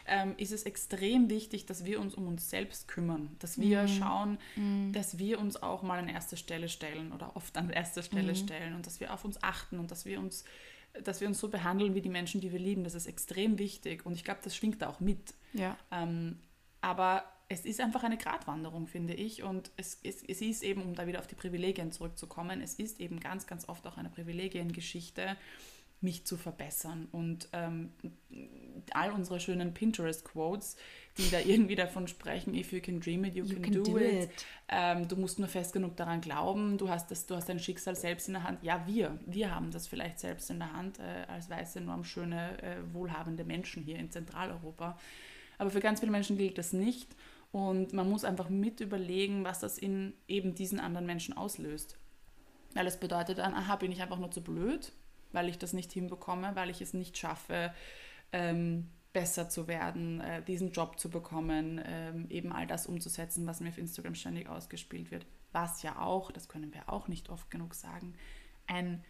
ähm, 0.06 0.34
ist 0.36 0.52
es 0.52 0.64
extrem 0.64 1.30
wichtig, 1.30 1.66
dass 1.66 1.84
wir 1.84 2.00
uns 2.00 2.14
um 2.14 2.26
uns 2.26 2.50
selbst 2.50 2.88
kümmern, 2.88 3.36
dass 3.38 3.60
wir 3.60 3.88
schauen, 3.88 4.38
dass 4.92 5.18
wir 5.18 5.38
uns 5.38 5.62
auch 5.62 5.82
mal 5.82 5.98
an 5.98 6.08
erste 6.08 6.36
Stelle 6.36 6.68
stellen 6.68 7.12
oder 7.12 7.36
oft 7.36 7.56
an 7.56 7.70
erste 7.70 8.02
Stelle 8.02 8.34
stellen 8.36 8.74
und 8.74 8.86
dass 8.86 9.00
wir 9.00 9.12
auf 9.12 9.24
uns 9.24 9.42
achten 9.42 9.78
und 9.78 9.90
dass 9.90 10.04
wir 10.04 10.20
uns 10.20 10.44
dass 11.02 11.20
wir 11.20 11.26
uns 11.26 11.40
so 11.40 11.48
behandeln 11.48 11.96
wie 11.96 12.00
die 12.00 12.08
Menschen, 12.08 12.40
die 12.40 12.52
wir 12.52 12.60
lieben, 12.60 12.84
das 12.84 12.94
ist 12.94 13.06
extrem 13.06 13.58
wichtig 13.58 14.06
und 14.06 14.12
ich 14.14 14.22
glaube, 14.22 14.38
das 14.44 14.54
schwingt 14.54 14.80
da 14.80 14.88
auch 14.88 15.00
mit. 15.00 15.34
Ja. 15.52 15.76
Ähm, 15.90 16.38
aber 16.80 17.24
es 17.48 17.64
ist 17.64 17.80
einfach 17.80 18.02
eine 18.02 18.16
Gratwanderung, 18.16 18.86
finde 18.86 19.14
ich. 19.14 19.42
Und 19.42 19.70
es, 19.76 19.98
es, 20.02 20.22
es 20.22 20.40
ist 20.40 20.62
eben, 20.62 20.82
um 20.82 20.94
da 20.94 21.06
wieder 21.06 21.18
auf 21.18 21.26
die 21.26 21.34
Privilegien 21.34 21.92
zurückzukommen, 21.92 22.60
es 22.60 22.74
ist 22.74 23.00
eben 23.00 23.20
ganz, 23.20 23.46
ganz 23.46 23.68
oft 23.68 23.86
auch 23.86 23.96
eine 23.96 24.08
Privilegiengeschichte, 24.08 25.36
mich 26.04 26.24
zu 26.24 26.36
verbessern. 26.36 27.08
Und 27.10 27.48
ähm, 27.52 27.90
all 28.92 29.10
unsere 29.10 29.40
schönen 29.40 29.74
Pinterest-Quotes, 29.74 30.76
die 31.18 31.30
da 31.30 31.40
irgendwie 31.40 31.74
davon 31.74 32.06
sprechen, 32.06 32.54
if 32.54 32.72
you 32.72 32.80
can 32.80 33.00
dream 33.00 33.24
it, 33.24 33.34
you, 33.34 33.44
can, 33.44 33.82
do, 33.82 33.98
it. 33.98 34.30
Ähm, 34.68 35.08
du 35.08 35.16
musst 35.16 35.38
nur 35.38 35.48
fest 35.48 35.72
genug 35.72 35.96
daran 35.96 36.20
glauben, 36.20 36.78
du 36.78 36.88
hast, 36.88 37.10
das, 37.10 37.26
du 37.26 37.34
hast 37.34 37.48
dein 37.48 37.58
Schicksal 37.58 37.96
selbst 37.96 38.28
in 38.28 38.34
der 38.34 38.44
Hand. 38.44 38.62
Ja, 38.62 38.86
wir, 38.86 39.18
wir 39.26 39.52
haben 39.54 39.70
das 39.70 39.86
vielleicht 39.88 40.20
selbst 40.20 40.50
in 40.50 40.58
der 40.58 40.72
Hand, 40.72 40.98
äh, 40.98 41.24
als 41.26 41.50
weiße, 41.50 41.80
normschöne, 41.80 42.62
äh, 42.62 42.76
wohlhabende 42.92 43.44
Menschen 43.44 43.82
hier 43.82 43.98
in 43.98 44.10
Zentraleuropa. 44.10 44.98
Aber 45.58 45.70
für 45.70 45.80
ganz 45.80 46.00
viele 46.00 46.12
Menschen 46.12 46.36
gilt 46.36 46.58
das 46.58 46.72
nicht. 46.72 47.16
Und 47.52 47.92
man 47.92 48.10
muss 48.10 48.24
einfach 48.24 48.48
mit 48.48 48.80
überlegen, 48.80 49.44
was 49.44 49.60
das 49.60 49.78
in 49.78 50.12
eben 50.26 50.56
diesen 50.56 50.80
anderen 50.80 51.06
Menschen 51.06 51.36
auslöst. 51.36 51.96
Weil 52.74 52.88
es 52.88 52.98
bedeutet 52.98 53.38
dann, 53.38 53.54
aha, 53.54 53.76
bin 53.76 53.92
ich 53.92 54.02
einfach 54.02 54.18
nur 54.18 54.32
zu 54.32 54.42
blöd, 54.42 54.92
weil 55.34 55.48
ich 55.48 55.58
das 55.58 55.72
nicht 55.72 55.92
hinbekomme, 55.92 56.52
weil 56.54 56.70
ich 56.70 56.80
es 56.80 56.94
nicht 56.94 57.18
schaffe, 57.18 57.74
ähm, 58.32 58.88
besser 59.12 59.48
zu 59.48 59.68
werden, 59.68 60.20
äh, 60.20 60.42
diesen 60.42 60.72
Job 60.72 60.98
zu 60.98 61.08
bekommen, 61.08 61.80
ähm, 61.84 62.26
eben 62.30 62.52
all 62.52 62.66
das 62.66 62.86
umzusetzen, 62.86 63.46
was 63.46 63.60
mir 63.60 63.68
auf 63.68 63.78
Instagram 63.78 64.14
ständig 64.14 64.48
ausgespielt 64.48 65.10
wird. 65.10 65.24
Was 65.52 65.82
ja 65.82 66.00
auch, 66.00 66.32
das 66.32 66.48
können 66.48 66.74
wir 66.74 66.88
auch 66.92 67.08
nicht 67.08 67.30
oft 67.30 67.50
genug 67.50 67.74
sagen, 67.74 68.14
ein, 68.66 69.04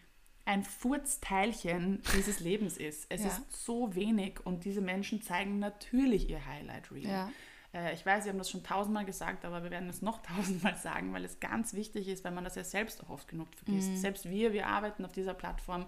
ein 0.45 0.63
Furzteilchen 0.63 2.03
dieses 2.15 2.39
Lebens 2.39 2.77
ist. 2.77 3.07
Es 3.09 3.21
ja. 3.21 3.27
ist 3.27 3.65
so 3.65 3.95
wenig 3.95 4.45
und 4.45 4.63
diese 4.63 4.81
Menschen 4.81 5.23
zeigen 5.23 5.57
natürlich 5.57 6.29
ihr 6.29 6.45
Highlight 6.45 6.91
Reel. 6.91 7.07
Ja. 7.07 7.31
Äh, 7.75 7.93
ich 7.93 8.05
weiß, 8.05 8.23
wir 8.23 8.31
haben 8.31 8.37
das 8.37 8.49
schon 8.49 8.63
tausendmal 8.63 9.05
gesagt, 9.05 9.45
aber 9.45 9.63
wir 9.63 9.71
werden 9.71 9.89
es 9.89 10.01
noch 10.01 10.21
tausendmal 10.35 10.77
sagen, 10.77 11.13
weil 11.13 11.25
es 11.25 11.39
ganz 11.39 11.73
wichtig 11.73 12.07
ist, 12.07 12.23
weil 12.23 12.31
man 12.31 12.43
das 12.43 12.55
ja 12.55 12.63
selbst 12.63 13.03
auch 13.03 13.09
oft 13.09 13.27
genug 13.27 13.49
vergisst. 13.55 13.91
Mhm. 13.91 13.97
Selbst 13.97 14.29
wir, 14.29 14.53
wir 14.53 14.67
arbeiten 14.67 15.03
auf 15.05 15.11
dieser 15.11 15.33
Plattform 15.33 15.85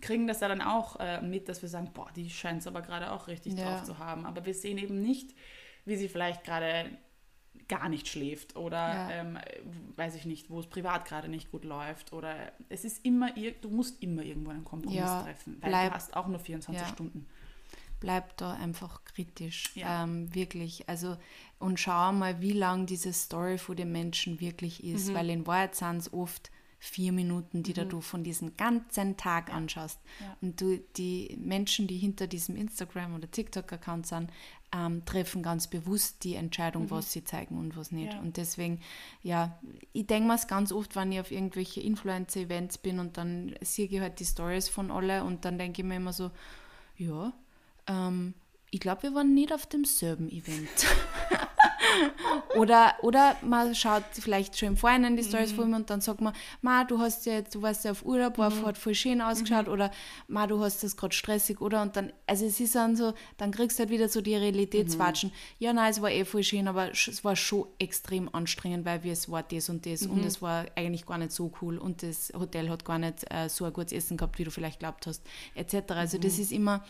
kriegen 0.00 0.26
das 0.26 0.40
ja 0.40 0.48
dann 0.48 0.60
auch 0.60 0.98
äh, 0.98 1.22
mit, 1.22 1.48
dass 1.48 1.62
wir 1.62 1.68
sagen, 1.68 1.92
boah, 1.94 2.10
die 2.14 2.28
scheint 2.28 2.60
es 2.60 2.66
aber 2.66 2.82
gerade 2.82 3.12
auch 3.12 3.28
richtig 3.28 3.54
ja. 3.54 3.64
drauf 3.64 3.84
zu 3.84 3.98
haben. 3.98 4.26
Aber 4.26 4.44
wir 4.44 4.52
sehen 4.52 4.76
eben 4.76 5.00
nicht, 5.00 5.32
wie 5.84 5.96
sie 5.96 6.08
vielleicht 6.08 6.44
gerade 6.44 6.90
gar 7.68 7.88
nicht 7.88 8.08
schläft 8.08 8.56
oder 8.56 8.76
ja. 8.76 9.10
ähm, 9.10 9.38
weiß 9.96 10.16
ich 10.16 10.26
nicht, 10.26 10.50
wo 10.50 10.60
es 10.60 10.66
privat 10.66 11.06
gerade 11.06 11.28
nicht 11.28 11.50
gut 11.50 11.64
läuft 11.64 12.12
oder 12.12 12.34
es 12.68 12.84
ist 12.84 13.04
immer, 13.04 13.30
du 13.30 13.70
musst 13.70 14.02
immer 14.02 14.22
irgendwo 14.22 14.50
einen 14.50 14.64
Kompromiss 14.64 14.98
ja, 14.98 15.22
treffen, 15.22 15.56
weil 15.60 15.70
bleib, 15.70 15.90
du 15.90 15.94
hast 15.94 16.16
auch 16.16 16.26
nur 16.26 16.40
24 16.40 16.88
Stunden. 16.88 17.26
Bleib 18.02 18.36
da 18.36 18.54
einfach 18.54 19.04
kritisch, 19.04 19.70
ähm, 19.76 20.34
wirklich. 20.34 20.88
Also 20.88 21.16
und 21.60 21.78
schau 21.78 22.12
mal, 22.12 22.40
wie 22.40 22.52
lang 22.52 22.86
diese 22.86 23.12
Story 23.12 23.56
für 23.56 23.76
den 23.76 23.92
Menschen 23.92 24.40
wirklich 24.40 24.82
ist, 24.82 25.10
mhm. 25.10 25.14
weil 25.14 25.30
in 25.30 25.46
Wahrheit 25.46 25.76
sind 25.76 25.98
es 25.98 26.12
oft 26.12 26.50
vier 26.80 27.12
Minuten, 27.12 27.62
die 27.62 27.80
mhm. 27.80 27.88
du 27.88 28.00
von 28.00 28.24
diesem 28.24 28.56
ganzen 28.56 29.16
Tag 29.16 29.50
ja. 29.50 29.54
anschaust. 29.54 30.00
Ja. 30.18 30.36
Und 30.40 30.60
du, 30.60 30.80
die 30.96 31.38
Menschen, 31.40 31.86
die 31.86 31.96
hinter 31.96 32.26
diesem 32.26 32.56
Instagram- 32.56 33.14
oder 33.14 33.30
TikTok-Account 33.30 34.08
sind, 34.08 34.32
ähm, 34.74 35.04
treffen 35.04 35.44
ganz 35.44 35.68
bewusst 35.68 36.24
die 36.24 36.34
Entscheidung, 36.34 36.86
mhm. 36.86 36.90
was 36.90 37.12
sie 37.12 37.22
zeigen 37.22 37.56
und 37.56 37.76
was 37.76 37.92
nicht. 37.92 38.14
Ja. 38.14 38.18
Und 38.18 38.36
deswegen, 38.36 38.80
ja, 39.22 39.56
ich 39.92 40.08
denke 40.08 40.26
mir 40.26 40.34
es 40.34 40.48
ganz 40.48 40.72
oft, 40.72 40.96
wenn 40.96 41.12
ich 41.12 41.20
auf 41.20 41.30
irgendwelche 41.30 41.80
Influencer-Events 41.80 42.78
bin 42.78 42.98
und 42.98 43.16
dann 43.16 43.54
sehe 43.60 43.86
ich 43.86 44.00
halt 44.00 44.18
die 44.18 44.24
Stories 44.24 44.68
von 44.68 44.90
alle 44.90 45.22
und 45.22 45.44
dann 45.44 45.58
denke 45.58 45.82
ich 45.82 45.86
mir 45.86 45.96
immer 45.96 46.12
so, 46.12 46.32
ja, 46.96 47.32
ähm, 47.86 48.34
ich 48.70 48.80
glaube, 48.80 49.02
wir 49.02 49.14
waren 49.14 49.34
nicht 49.34 49.52
auf 49.52 49.66
demselben 49.66 50.30
Event. 50.30 50.68
oder, 52.56 52.94
oder 53.02 53.36
man 53.42 53.74
schaut 53.74 54.04
vielleicht 54.12 54.58
schon 54.58 54.68
im 54.68 54.76
Vorhinein 54.76 55.16
die 55.16 55.22
Stories 55.22 55.52
mhm. 55.52 55.56
von 55.56 55.70
mir 55.70 55.76
und 55.76 55.90
dann 55.90 56.00
sagt 56.00 56.20
man, 56.20 56.32
Ma, 56.60 56.84
du 56.84 56.98
hast 56.98 57.26
ja 57.26 57.42
du 57.42 57.62
warst 57.62 57.84
ja 57.84 57.90
auf 57.90 58.04
Urlaub, 58.04 58.38
war 58.38 58.50
mhm. 58.50 58.66
hat 58.66 58.78
voll 58.78 58.94
schön 58.94 59.20
ausgeschaut 59.20 59.66
mhm. 59.66 59.72
oder 59.72 59.90
Ma, 60.28 60.46
du 60.46 60.62
hast 60.62 60.82
das 60.82 60.96
gerade 60.96 61.14
stressig 61.14 61.60
oder 61.60 61.82
und 61.82 61.96
dann, 61.96 62.12
also 62.26 62.46
es 62.46 62.60
ist 62.60 62.74
dann 62.74 62.96
so, 62.96 63.14
dann 63.36 63.50
kriegst 63.50 63.78
du 63.78 63.82
halt 63.82 63.90
wieder 63.90 64.08
so 64.08 64.20
die 64.20 64.36
Realitätswatschen. 64.36 65.30
Mhm. 65.30 65.34
Ja, 65.58 65.72
nein, 65.72 65.90
es 65.90 66.00
war 66.00 66.10
eh 66.10 66.24
voll 66.24 66.42
schön, 66.42 66.68
aber 66.68 66.90
es 66.92 67.24
war 67.24 67.36
schon 67.36 67.66
extrem 67.78 68.34
anstrengend, 68.34 68.84
weil 68.84 69.02
wir 69.04 69.12
es 69.12 69.30
war 69.30 69.42
das 69.42 69.68
und 69.68 69.86
das 69.86 70.06
und 70.06 70.22
mhm. 70.22 70.26
es 70.26 70.40
war 70.40 70.66
eigentlich 70.76 71.06
gar 71.06 71.18
nicht 71.18 71.32
so 71.32 71.52
cool 71.60 71.78
und 71.78 72.02
das 72.02 72.32
Hotel 72.34 72.70
hat 72.70 72.84
gar 72.84 72.98
nicht 72.98 73.30
äh, 73.30 73.48
so 73.48 73.64
ein 73.64 73.72
gutes 73.72 73.92
Essen 73.92 74.16
gehabt, 74.16 74.38
wie 74.38 74.44
du 74.44 74.50
vielleicht 74.50 74.78
glaubt 74.78 75.06
hast, 75.06 75.22
etc. 75.54 75.92
Also 75.92 76.18
das 76.18 76.36
mhm. 76.36 76.42
ist 76.42 76.52
immer 76.52 76.84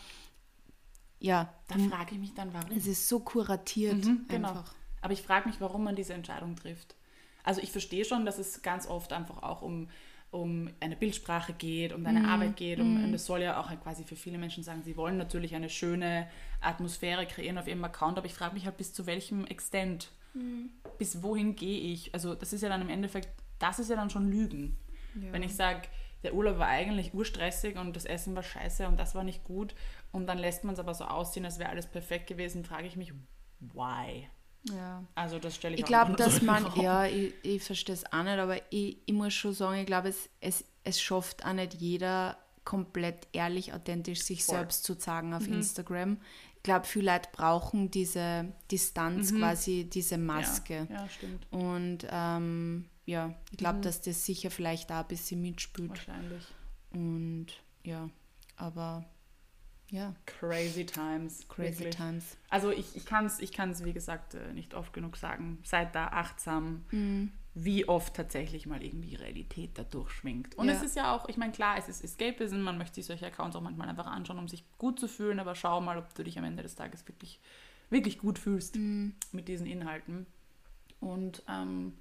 ja. 1.23 1.53
Da 1.69 1.79
frage 1.89 2.15
ich 2.15 2.19
mich 2.19 2.33
dann, 2.33 2.53
warum. 2.53 2.69
Es 2.75 2.85
ist 2.85 3.07
so 3.07 3.21
kuratiert 3.21 4.05
mhm, 4.05 4.25
genau. 4.27 4.49
einfach. 4.49 4.75
Aber 5.01 5.13
ich 5.13 5.21
frage 5.21 5.47
mich, 5.47 5.61
warum 5.61 5.85
man 5.85 5.95
diese 5.95 6.13
Entscheidung 6.13 6.57
trifft. 6.57 6.95
Also 7.43 7.61
ich 7.61 7.71
verstehe 7.71 8.03
schon, 8.03 8.25
dass 8.25 8.39
es 8.39 8.61
ganz 8.61 8.87
oft 8.87 9.13
einfach 9.13 9.41
auch 9.41 9.61
um, 9.61 9.87
um 10.31 10.69
eine 10.81 10.97
Bildsprache 10.97 11.53
geht, 11.53 11.93
um 11.93 12.03
deine 12.03 12.21
mm. 12.21 12.25
Arbeit 12.25 12.57
geht. 12.57 12.79
Um, 12.79 13.01
mm. 13.01 13.05
Und 13.05 13.11
das 13.13 13.25
soll 13.25 13.41
ja 13.41 13.59
auch 13.59 13.71
quasi 13.81 14.03
für 14.03 14.17
viele 14.17 14.37
Menschen 14.37 14.63
sagen, 14.63 14.83
sie 14.83 14.97
wollen 14.97 15.17
natürlich 15.17 15.55
eine 15.55 15.69
schöne 15.69 16.27
Atmosphäre 16.59 17.25
kreieren 17.25 17.57
auf 17.57 17.67
ihrem 17.67 17.83
Account, 17.85 18.17
aber 18.17 18.27
ich 18.27 18.33
frage 18.33 18.53
mich 18.53 18.65
halt, 18.65 18.75
bis 18.75 18.93
zu 18.93 19.05
welchem 19.05 19.45
Extent, 19.45 20.09
mm. 20.33 20.65
bis 20.97 21.23
wohin 21.23 21.55
gehe 21.55 21.79
ich? 21.79 22.13
Also 22.13 22.35
das 22.35 22.51
ist 22.51 22.61
ja 22.61 22.69
dann 22.69 22.81
im 22.81 22.89
Endeffekt, 22.89 23.29
das 23.59 23.79
ist 23.79 23.89
ja 23.89 23.95
dann 23.95 24.09
schon 24.09 24.29
Lügen. 24.29 24.77
Ja. 25.15 25.31
Wenn 25.31 25.43
ich 25.43 25.55
sage, 25.55 25.87
der 26.23 26.33
Urlaub 26.33 26.57
war 26.57 26.67
eigentlich 26.67 27.13
urstressig 27.13 27.77
und 27.77 27.95
das 27.95 28.05
Essen 28.05 28.35
war 28.35 28.43
scheiße 28.43 28.87
und 28.87 28.99
das 28.99 29.13
war 29.13 29.23
nicht 29.23 29.43
gut 29.43 29.75
und 30.11 30.27
dann 30.27 30.37
lässt 30.37 30.63
man 30.63 30.73
es 30.73 30.79
aber 30.79 30.93
so 30.93 31.05
aussehen, 31.05 31.45
als 31.45 31.59
wäre 31.59 31.69
alles 31.69 31.87
perfekt 31.87 32.27
gewesen, 32.27 32.63
frage 32.63 32.87
ich 32.87 32.95
mich, 32.95 33.13
why? 33.59 34.27
Ja. 34.69 35.03
Also 35.15 35.39
das 35.39 35.55
stelle 35.55 35.75
ich 35.75 35.81
Ich 35.81 35.85
glaube, 35.85 36.13
dass 36.13 36.41
man, 36.41 36.65
ja, 36.81 37.05
ich, 37.05 37.33
ich 37.43 37.63
verstehe 37.63 37.95
es 37.95 38.11
auch 38.11 38.23
nicht, 38.23 38.37
aber 38.37 38.57
ich, 38.71 38.97
ich 39.05 39.13
muss 39.13 39.33
schon 39.33 39.53
sagen, 39.53 39.79
ich 39.79 39.85
glaube, 39.85 40.09
es, 40.09 40.29
es, 40.39 40.63
es 40.83 41.01
schafft 41.01 41.45
auch 41.45 41.53
nicht 41.53 41.73
jeder 41.73 42.37
komplett 42.63 43.27
ehrlich, 43.33 43.73
authentisch 43.73 44.21
sich 44.21 44.45
Voll. 44.45 44.55
selbst 44.55 44.85
zu 44.85 44.95
zeigen 44.95 45.33
auf 45.33 45.47
mhm. 45.47 45.55
Instagram. 45.55 46.17
Ich 46.55 46.63
glaube, 46.63 46.85
viele 46.85 47.11
Leute 47.11 47.29
brauchen 47.33 47.91
diese 47.91 48.53
Distanz, 48.71 49.31
mhm. 49.31 49.39
quasi 49.39 49.89
diese 49.91 50.17
Maske. 50.17 50.87
Ja, 50.89 51.01
ja 51.01 51.09
stimmt. 51.09 51.45
Und 51.51 52.07
ähm, 52.09 52.85
ja, 53.05 53.33
ich 53.51 53.57
glaube, 53.57 53.79
mhm. 53.79 53.83
dass 53.83 54.01
das 54.01 54.25
sicher 54.25 54.51
vielleicht 54.51 54.91
auch 54.91 55.01
ein 55.01 55.07
bisschen 55.07 55.41
mitspielt. 55.41 55.89
Wahrscheinlich. 55.89 56.45
Und 56.91 57.47
ja, 57.83 58.09
aber 58.55 59.05
ja. 59.93 60.15
Crazy 60.25 60.85
Times. 60.85 61.47
Crazy 61.47 61.79
wirklich. 61.79 61.95
Times. 61.95 62.37
Also 62.49 62.71
ich, 62.71 62.95
ich 62.95 63.05
kann 63.05 63.25
es, 63.25 63.39
ich 63.39 63.51
kann's, 63.51 63.83
wie 63.83 63.93
gesagt, 63.93 64.33
äh, 64.33 64.51
nicht 64.53 64.73
oft 64.73 64.91
genug 64.91 65.17
sagen. 65.17 65.59
Seid 65.63 65.93
da 65.93 66.07
achtsam, 66.07 66.83
mhm. 66.89 67.31
wie 67.53 67.87
oft 67.87 68.15
tatsächlich 68.15 68.65
mal 68.65 68.81
irgendwie 68.81 69.13
Realität 69.13 69.77
da 69.77 69.83
durchschwingt. 69.83 70.55
Und 70.55 70.67
ja. 70.67 70.73
es 70.73 70.81
ist 70.81 70.95
ja 70.95 71.15
auch, 71.15 71.29
ich 71.29 71.37
meine, 71.37 71.51
klar, 71.51 71.77
es 71.77 71.89
ist 71.89 72.03
Escapism, 72.03 72.61
man 72.61 72.79
möchte 72.79 72.95
sich 72.95 73.05
solche 73.05 73.27
Accounts 73.27 73.55
auch 73.55 73.61
manchmal 73.61 73.87
einfach 73.87 74.07
anschauen, 74.07 74.39
um 74.39 74.47
sich 74.47 74.63
gut 74.79 74.99
zu 74.99 75.07
fühlen, 75.07 75.39
aber 75.39 75.53
schau 75.53 75.79
mal, 75.79 75.99
ob 75.99 76.11
du 76.15 76.23
dich 76.23 76.39
am 76.39 76.43
Ende 76.43 76.63
des 76.63 76.73
Tages 76.73 77.07
wirklich, 77.07 77.39
wirklich 77.91 78.17
gut 78.17 78.39
fühlst 78.39 78.75
mhm. 78.75 79.13
mit 79.31 79.47
diesen 79.47 79.67
Inhalten. 79.67 80.25
Und 81.01 81.43
ähm, 81.47 81.93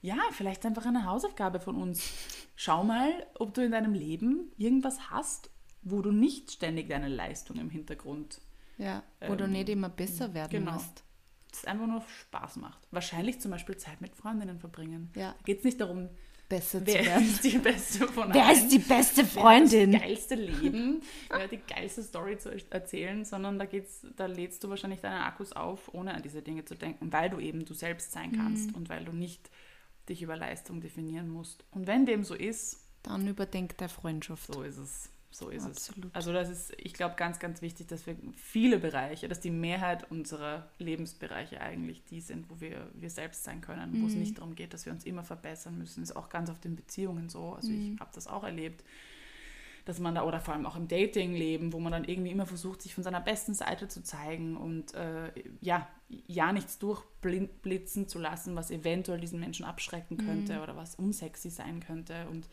ja, 0.00 0.16
vielleicht 0.32 0.64
einfach 0.64 0.86
eine 0.86 1.04
Hausaufgabe 1.04 1.60
von 1.60 1.76
uns. 1.76 2.12
Schau 2.56 2.84
mal, 2.84 3.10
ob 3.38 3.54
du 3.54 3.64
in 3.64 3.72
deinem 3.72 3.94
Leben 3.94 4.52
irgendwas 4.56 5.10
hast, 5.10 5.50
wo 5.82 6.02
du 6.02 6.12
nicht 6.12 6.52
ständig 6.52 6.88
deine 6.88 7.08
Leistung 7.08 7.58
im 7.58 7.70
Hintergrund. 7.70 8.40
Ja, 8.78 9.02
wo 9.20 9.32
ähm, 9.32 9.38
du 9.38 9.48
nicht 9.48 9.68
immer 9.68 9.88
besser 9.88 10.34
werden 10.34 10.50
genau. 10.50 10.72
musst. 10.72 11.02
Das 11.50 11.64
einfach 11.64 11.86
nur 11.86 12.02
Spaß 12.02 12.56
macht. 12.56 12.86
Wahrscheinlich 12.90 13.40
zum 13.40 13.50
Beispiel 13.50 13.76
Zeit 13.76 14.00
mit 14.00 14.14
Freundinnen 14.14 14.60
verbringen. 14.60 15.10
Ja. 15.16 15.32
Da 15.32 15.42
geht 15.44 15.58
es 15.58 15.64
nicht 15.64 15.80
darum, 15.80 16.10
besser 16.48 16.80
wer 16.84 17.00
zu 17.00 17.06
werden. 17.06 17.24
ist 17.24 17.44
die 17.44 17.58
beste 17.58 18.08
von 18.08 18.32
Wer 18.32 18.52
ist 18.52 18.68
die 18.68 18.78
beste 18.78 19.24
Freundin? 19.24 19.92
Wer 19.92 19.98
das 19.98 20.08
geilste 20.08 20.34
Leben, 20.34 21.02
wer 21.28 21.48
die 21.48 21.58
geilste 21.58 22.02
Story 22.02 22.38
zu 22.38 22.50
erzählen, 22.70 23.24
sondern 23.24 23.58
da 23.58 23.66
geht's, 23.66 24.06
da 24.16 24.26
lädst 24.26 24.62
du 24.64 24.68
wahrscheinlich 24.68 25.00
deine 25.00 25.24
Akkus 25.24 25.52
auf, 25.52 25.92
ohne 25.92 26.14
an 26.14 26.22
diese 26.22 26.42
Dinge 26.42 26.64
zu 26.64 26.74
denken, 26.74 27.12
weil 27.12 27.30
du 27.30 27.38
eben 27.38 27.64
du 27.64 27.74
selbst 27.74 28.12
sein 28.12 28.32
kannst 28.32 28.70
mhm. 28.70 28.76
und 28.76 28.88
weil 28.88 29.04
du 29.04 29.12
nicht 29.12 29.50
dich 30.08 30.22
über 30.22 30.36
Leistung 30.36 30.80
definieren 30.80 31.28
musst. 31.28 31.64
Und 31.70 31.86
wenn 31.86 32.06
dem 32.06 32.24
so 32.24 32.34
ist, 32.34 32.84
dann 33.02 33.26
überdenkt 33.26 33.80
der 33.80 33.88
Freundschaft. 33.88 34.52
So 34.52 34.62
ist 34.62 34.78
es. 34.78 35.10
So 35.30 35.50
ist 35.50 35.66
Absolut. 35.66 36.06
es. 36.06 36.14
Also 36.14 36.32
das 36.32 36.48
ist, 36.48 36.72
ich 36.78 36.94
glaube, 36.94 37.14
ganz, 37.16 37.38
ganz 37.38 37.60
wichtig, 37.60 37.86
dass 37.88 38.06
wir 38.06 38.16
viele 38.34 38.78
Bereiche, 38.78 39.28
dass 39.28 39.40
die 39.40 39.50
Mehrheit 39.50 40.10
unserer 40.10 40.70
Lebensbereiche 40.78 41.60
eigentlich 41.60 42.02
die 42.04 42.20
sind, 42.20 42.48
wo 42.50 42.60
wir 42.60 42.90
wir 42.94 43.10
selbst 43.10 43.44
sein 43.44 43.60
können, 43.60 43.92
mhm. 43.92 44.02
wo 44.02 44.06
es 44.06 44.14
mhm. 44.14 44.20
nicht 44.20 44.38
darum 44.38 44.54
geht, 44.54 44.72
dass 44.72 44.86
wir 44.86 44.92
uns 44.92 45.04
immer 45.04 45.24
verbessern 45.24 45.76
müssen. 45.76 46.02
Ist 46.02 46.16
auch 46.16 46.30
ganz 46.30 46.48
oft 46.48 46.64
in 46.64 46.76
Beziehungen 46.76 47.28
so. 47.28 47.52
Also 47.52 47.70
mhm. 47.70 47.94
ich 47.94 48.00
habe 48.00 48.10
das 48.14 48.26
auch 48.26 48.42
erlebt, 48.42 48.82
dass 49.88 50.00
man 50.00 50.14
da, 50.14 50.24
oder 50.24 50.38
vor 50.38 50.52
allem 50.52 50.66
auch 50.66 50.76
im 50.76 50.86
Dating-Leben, 50.86 51.72
wo 51.72 51.80
man 51.80 51.92
dann 51.92 52.04
irgendwie 52.04 52.30
immer 52.30 52.44
versucht, 52.44 52.82
sich 52.82 52.94
von 52.94 53.02
seiner 53.02 53.22
besten 53.22 53.54
Seite 53.54 53.88
zu 53.88 54.02
zeigen 54.02 54.58
und 54.58 54.92
äh, 54.92 55.32
ja, 55.62 55.88
ja 56.26 56.52
nichts 56.52 56.78
durchblitzen 56.78 58.06
zu 58.06 58.18
lassen, 58.18 58.54
was 58.54 58.70
eventuell 58.70 59.18
diesen 59.18 59.40
Menschen 59.40 59.64
abschrecken 59.64 60.18
könnte 60.18 60.56
mhm. 60.56 60.62
oder 60.62 60.76
was 60.76 60.94
unsexy 60.96 61.48
sein 61.48 61.80
könnte 61.80 62.28
und 62.28 62.46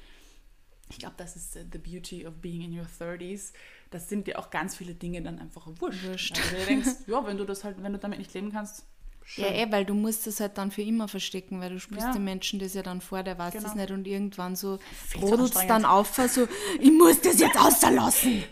ich 0.90 1.00
glaube, 1.00 1.16
das 1.18 1.36
ist 1.36 1.58
uh, 1.58 1.66
the 1.72 1.78
beauty 1.78 2.26
of 2.28 2.36
being 2.36 2.62
in 2.62 2.78
your 2.78 2.86
30s. 2.86 3.54
Das 3.90 4.08
sind 4.08 4.28
dir 4.28 4.38
auch 4.38 4.52
ganz 4.52 4.76
viele 4.76 4.94
Dinge 4.94 5.22
dann 5.24 5.40
einfach 5.40 5.68
wurscht. 5.80 6.06
wurscht. 6.06 6.38
Also 6.38 6.58
du 6.58 6.66
denkst, 6.66 6.90
ja, 7.08 7.26
wenn 7.26 7.38
du 7.38 7.44
das 7.44 7.64
halt, 7.64 7.82
wenn 7.82 7.92
du 7.92 7.98
damit 7.98 8.20
nicht 8.20 8.34
leben 8.36 8.52
kannst, 8.52 8.86
Schön. 9.28 9.44
Ja, 9.44 9.52
eh, 9.52 9.72
weil 9.72 9.86
du 9.86 9.96
musst 9.96 10.28
das 10.28 10.40
halt 10.40 10.58
dann 10.58 10.70
für 10.70 10.84
immer 10.84 11.08
verstecken, 11.08 11.60
weil 11.60 11.72
du 11.72 11.80
spielst 11.80 12.06
ja. 12.06 12.14
den 12.14 12.24
Menschen 12.24 12.60
das 12.60 12.76
ja 12.76 12.84
dann 12.84 13.02
vor, 13.02 13.24
der 13.24 13.38
weiß 13.40 13.54
genau. 13.54 13.64
das 13.64 13.76
nicht 13.76 13.90
und 13.90 14.06
irgendwann 14.06 14.56
so 14.56 14.78
brodelt 15.14 15.56
es 15.56 15.66
dann 15.68 15.84
auf, 15.84 16.16
so, 16.16 16.48
ich 16.80 16.92
muss 16.92 17.22
das 17.22 17.40
jetzt 17.40 17.58
außerlassen. 17.58 18.44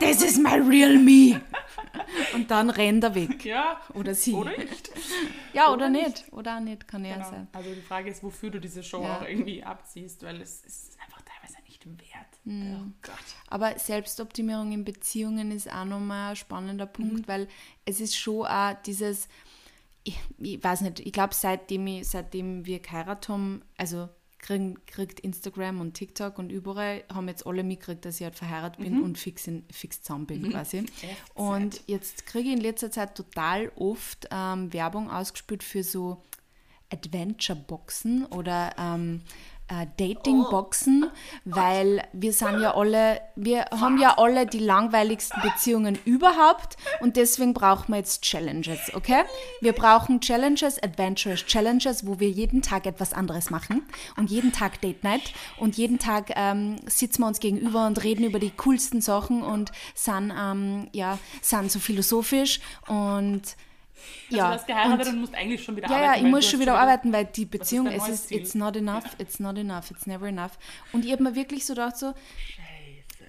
Das 0.00 0.22
ist 0.22 0.38
my 0.38 0.60
real 0.60 0.98
me. 0.98 1.40
und 2.34 2.50
dann 2.50 2.68
rennt 2.68 3.04
er 3.04 3.14
weg. 3.14 3.44
Ja. 3.44 3.80
Oder 3.94 4.14
sie. 4.14 4.34
Oder 4.34 4.56
nicht. 4.56 4.90
Ja, 5.54 5.68
oder, 5.68 5.74
oder 5.74 5.88
nicht. 5.88 6.06
nicht. 6.06 6.32
Oder 6.32 6.56
auch 6.56 6.60
nicht, 6.60 6.86
kann 6.86 7.02
genau. 7.02 7.16
ja 7.16 7.24
sein. 7.24 7.48
Also 7.52 7.70
die 7.70 7.80
Frage 7.80 8.10
ist, 8.10 8.22
wofür 8.22 8.50
du 8.50 8.60
diese 8.60 8.82
Show 8.82 9.02
ja. 9.02 9.16
auch 9.16 9.26
irgendwie 9.26 9.64
abziehst, 9.64 10.22
weil 10.22 10.40
es 10.42 10.62
ist 10.64 10.98
einfach 11.02 11.22
teilweise 11.22 11.56
nicht 11.66 11.86
wert. 11.86 12.26
Mhm. 12.44 12.94
Oh 13.06 13.10
Aber 13.48 13.78
Selbstoptimierung 13.78 14.72
in 14.72 14.84
Beziehungen 14.84 15.50
ist 15.50 15.72
auch 15.72 15.84
nochmal 15.84 16.30
ein 16.30 16.36
spannender 16.36 16.86
Punkt, 16.86 17.26
mhm. 17.26 17.28
weil 17.28 17.48
es 17.84 18.00
ist 18.00 18.16
schon 18.16 18.46
auch 18.46 18.74
dieses 18.84 19.28
ich, 20.06 20.18
ich 20.38 20.62
weiß 20.62 20.82
nicht, 20.82 21.00
ich 21.00 21.12
glaube, 21.12 21.34
seitdem, 21.34 22.02
seitdem 22.04 22.64
wir 22.64 22.78
geheiratet 22.78 23.28
haben, 23.28 23.62
also 23.76 24.08
kriegen, 24.38 24.78
kriegt 24.86 25.18
Instagram 25.18 25.80
und 25.80 25.94
TikTok 25.94 26.38
und 26.38 26.50
überall 26.50 27.02
haben 27.12 27.26
jetzt 27.26 27.44
alle 27.44 27.64
mitgekriegt, 27.64 28.04
dass 28.04 28.20
ich 28.20 28.24
halt 28.24 28.36
verheiratet 28.36 28.78
bin 28.78 28.98
Mhm. 28.98 29.02
und 29.02 29.18
fix, 29.18 29.48
in, 29.48 29.64
fix 29.72 30.02
zusammen 30.02 30.26
bin 30.26 30.50
quasi. 30.50 30.86
Und 31.34 31.82
jetzt 31.86 32.26
kriege 32.26 32.50
ich 32.50 32.54
in 32.54 32.60
letzter 32.60 32.92
Zeit 32.92 33.16
total 33.16 33.72
oft 33.74 34.28
ähm, 34.30 34.72
Werbung 34.72 35.10
ausgespielt 35.10 35.64
für 35.64 35.82
so 35.82 36.22
Adventure-Boxen 36.92 38.26
oder 38.26 38.74
ähm, 38.78 39.22
äh, 39.68 39.86
Dating-Boxen, 39.96 41.10
weil 41.44 42.02
wir 42.12 42.32
sind 42.32 42.60
ja 42.60 42.74
alle, 42.74 43.20
wir 43.34 43.64
haben 43.72 43.98
ja 43.98 44.16
alle 44.18 44.46
die 44.46 44.58
langweiligsten 44.58 45.42
Beziehungen 45.42 45.98
überhaupt 46.04 46.76
und 47.00 47.16
deswegen 47.16 47.52
brauchen 47.52 47.92
wir 47.92 47.98
jetzt 47.98 48.22
Challenges, 48.22 48.94
okay? 48.94 49.24
Wir 49.60 49.72
brauchen 49.72 50.20
Challenges, 50.20 50.82
Adventurous 50.82 51.44
Challenges, 51.46 52.06
wo 52.06 52.20
wir 52.20 52.30
jeden 52.30 52.62
Tag 52.62 52.86
etwas 52.86 53.12
anderes 53.12 53.50
machen 53.50 53.82
und 54.16 54.30
jeden 54.30 54.52
Tag 54.52 54.80
Date 54.80 55.02
Night 55.02 55.32
und 55.58 55.76
jeden 55.76 55.98
Tag 55.98 56.32
ähm, 56.36 56.76
sitzen 56.86 57.22
wir 57.22 57.26
uns 57.26 57.40
gegenüber 57.40 57.86
und 57.86 58.02
reden 58.04 58.24
über 58.24 58.38
die 58.38 58.50
coolsten 58.50 59.00
Sachen 59.00 59.42
und 59.42 59.72
sind, 59.94 60.32
ähm, 60.38 60.88
ja, 60.92 61.18
sind 61.42 61.72
so 61.72 61.78
philosophisch 61.78 62.60
und 62.86 63.56
Also 64.26 64.36
ja, 64.36 64.48
du 64.48 64.54
hast 64.54 64.66
geheiratet 64.66 65.06
und- 65.06 65.14
und, 65.14 65.20
musst 65.20 65.34
eigentlich 65.34 65.62
schon 65.62 65.76
wieder 65.76 65.88
ja, 65.88 65.96
arbeiten. 65.96 66.20
ja, 66.20 66.26
ich 66.26 66.30
muss 66.30 66.48
schon 66.48 66.60
wieder 66.60 66.78
arbeiten, 66.78 67.12
weil 67.12 67.24
die 67.26 67.46
Beziehung, 67.46 67.86
dein 67.86 67.96
es 67.96 68.08
ist, 68.08 68.32
it's 68.32 68.54
not 68.54 68.76
enough, 68.76 69.04
it's 69.18 69.40
not 69.40 69.56
enough, 69.58 69.90
it's 69.90 70.06
never 70.06 70.26
enough. 70.26 70.58
Und 70.92 71.04
ich 71.04 71.12
habe 71.12 71.22
mir 71.22 71.34
wirklich 71.34 71.66
so 71.66 71.74
gedacht, 71.74 71.96
so, 71.96 72.14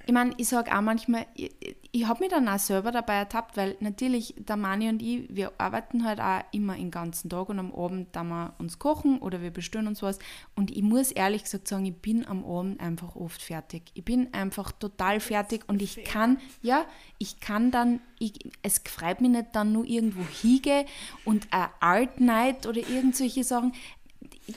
ich 0.07 0.13
meine, 0.13 0.33
ich 0.37 0.47
sage 0.47 0.73
auch 0.73 0.79
manchmal, 0.79 1.25
ich, 1.35 1.53
ich 1.91 2.07
habe 2.07 2.21
mich 2.21 2.29
dann 2.29 2.47
auch 2.47 2.59
selber 2.59 2.91
dabei 2.91 3.15
ertappt, 3.15 3.57
weil 3.57 3.75
natürlich 3.81 4.33
der 4.37 4.55
Mani 4.55 4.87
und 4.87 5.01
ich, 5.01 5.27
wir 5.29 5.51
arbeiten 5.57 6.05
halt 6.05 6.21
auch 6.21 6.43
immer 6.53 6.75
den 6.75 6.91
ganzen 6.91 7.29
Tag 7.29 7.49
und 7.49 7.59
am 7.59 7.75
Abend 7.75 8.07
da 8.13 8.23
wir 8.23 8.53
uns 8.57 8.79
kochen 8.79 9.19
oder 9.19 9.41
wir 9.41 9.51
bestellen 9.51 9.85
uns 9.87 10.01
was. 10.01 10.19
Und 10.55 10.71
ich 10.71 10.81
muss 10.81 11.11
ehrlich 11.11 11.43
gesagt 11.43 11.67
sagen, 11.67 11.85
ich 11.85 11.95
bin 11.95 12.25
am 12.25 12.45
Abend 12.45 12.79
einfach 12.79 13.17
oft 13.17 13.41
fertig. 13.41 13.83
Ich 13.95 14.05
bin 14.05 14.33
einfach 14.33 14.71
total 14.71 15.19
fertig 15.19 15.65
und 15.67 15.81
ich 15.81 16.05
kann, 16.05 16.39
ja, 16.61 16.85
ich 17.17 17.41
kann 17.41 17.69
dann, 17.69 17.99
ich, 18.17 18.39
es 18.63 18.81
freut 18.85 19.19
mich 19.19 19.31
nicht 19.31 19.47
dann 19.51 19.73
nur 19.73 19.83
irgendwo 19.83 20.23
hingehen 20.41 20.85
und 21.25 21.47
eine 21.51 21.69
Art 21.81 22.21
Night 22.21 22.65
oder 22.65 22.79
irgend 22.79 23.17
solche 23.17 23.43
Sachen. 23.43 23.73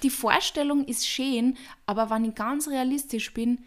Die 0.04 0.10
Vorstellung 0.10 0.84
ist 0.84 1.08
schön, 1.08 1.56
aber 1.86 2.08
wenn 2.08 2.24
ich 2.24 2.36
ganz 2.36 2.68
realistisch 2.68 3.34
bin, 3.34 3.64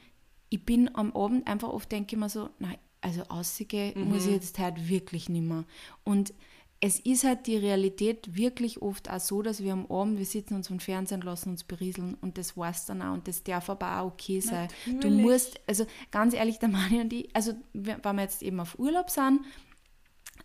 ich 0.54 0.64
bin 0.64 0.96
am 0.96 1.16
Abend 1.16 1.48
einfach 1.48 1.70
oft 1.70 1.92
denke 1.92 2.16
ich 2.16 2.20
mir 2.20 2.30
so, 2.30 2.48
nein, 2.60 2.78
also 3.02 3.24
aussehen 3.24 4.08
muss 4.08 4.28
ich 4.28 4.34
jetzt 4.34 4.60
halt 4.60 4.88
wirklich 4.88 5.28
nicht 5.28 5.42
mehr. 5.42 5.66
Und 6.04 6.32
es 6.80 7.00
ist 7.00 7.24
halt 7.24 7.48
die 7.48 7.58
Realität 7.58 8.36
wirklich 8.36 8.84
oft 8.84 9.10
auch 9.10 9.20
so, 9.20 9.42
dass 9.42 9.64
wir 9.64 9.74
am 9.74 9.90
Abend, 9.90 10.20
wir 10.20 10.26
sitzen 10.28 10.54
uns 10.54 10.68
vom 10.68 10.80
Fernsehen, 10.80 11.22
lassen 11.22 11.50
uns 11.50 11.64
berieseln 11.64 12.16
und 12.22 12.38
das 12.38 12.56
war's 12.56 12.86
dann 12.86 13.02
auch 13.02 13.14
und 13.14 13.28
das 13.28 13.44
darf 13.44 13.68
aber 13.68 14.00
auch 14.00 14.12
okay 14.12 14.42
sein. 14.42 14.68
Du 14.86 14.92
Natürlich. 14.92 15.22
musst, 15.22 15.60
also 15.66 15.88
ganz 16.12 16.36
ehrlich, 16.36 16.60
der 16.60 16.70
Mani 16.70 17.02
und 17.02 17.12
ich, 17.12 17.36
also 17.36 17.54
wenn 17.74 18.00
wir 18.04 18.22
jetzt 18.22 18.44
eben 18.44 18.60
auf 18.60 18.78
Urlaub 18.78 19.10
sind, 19.10 19.42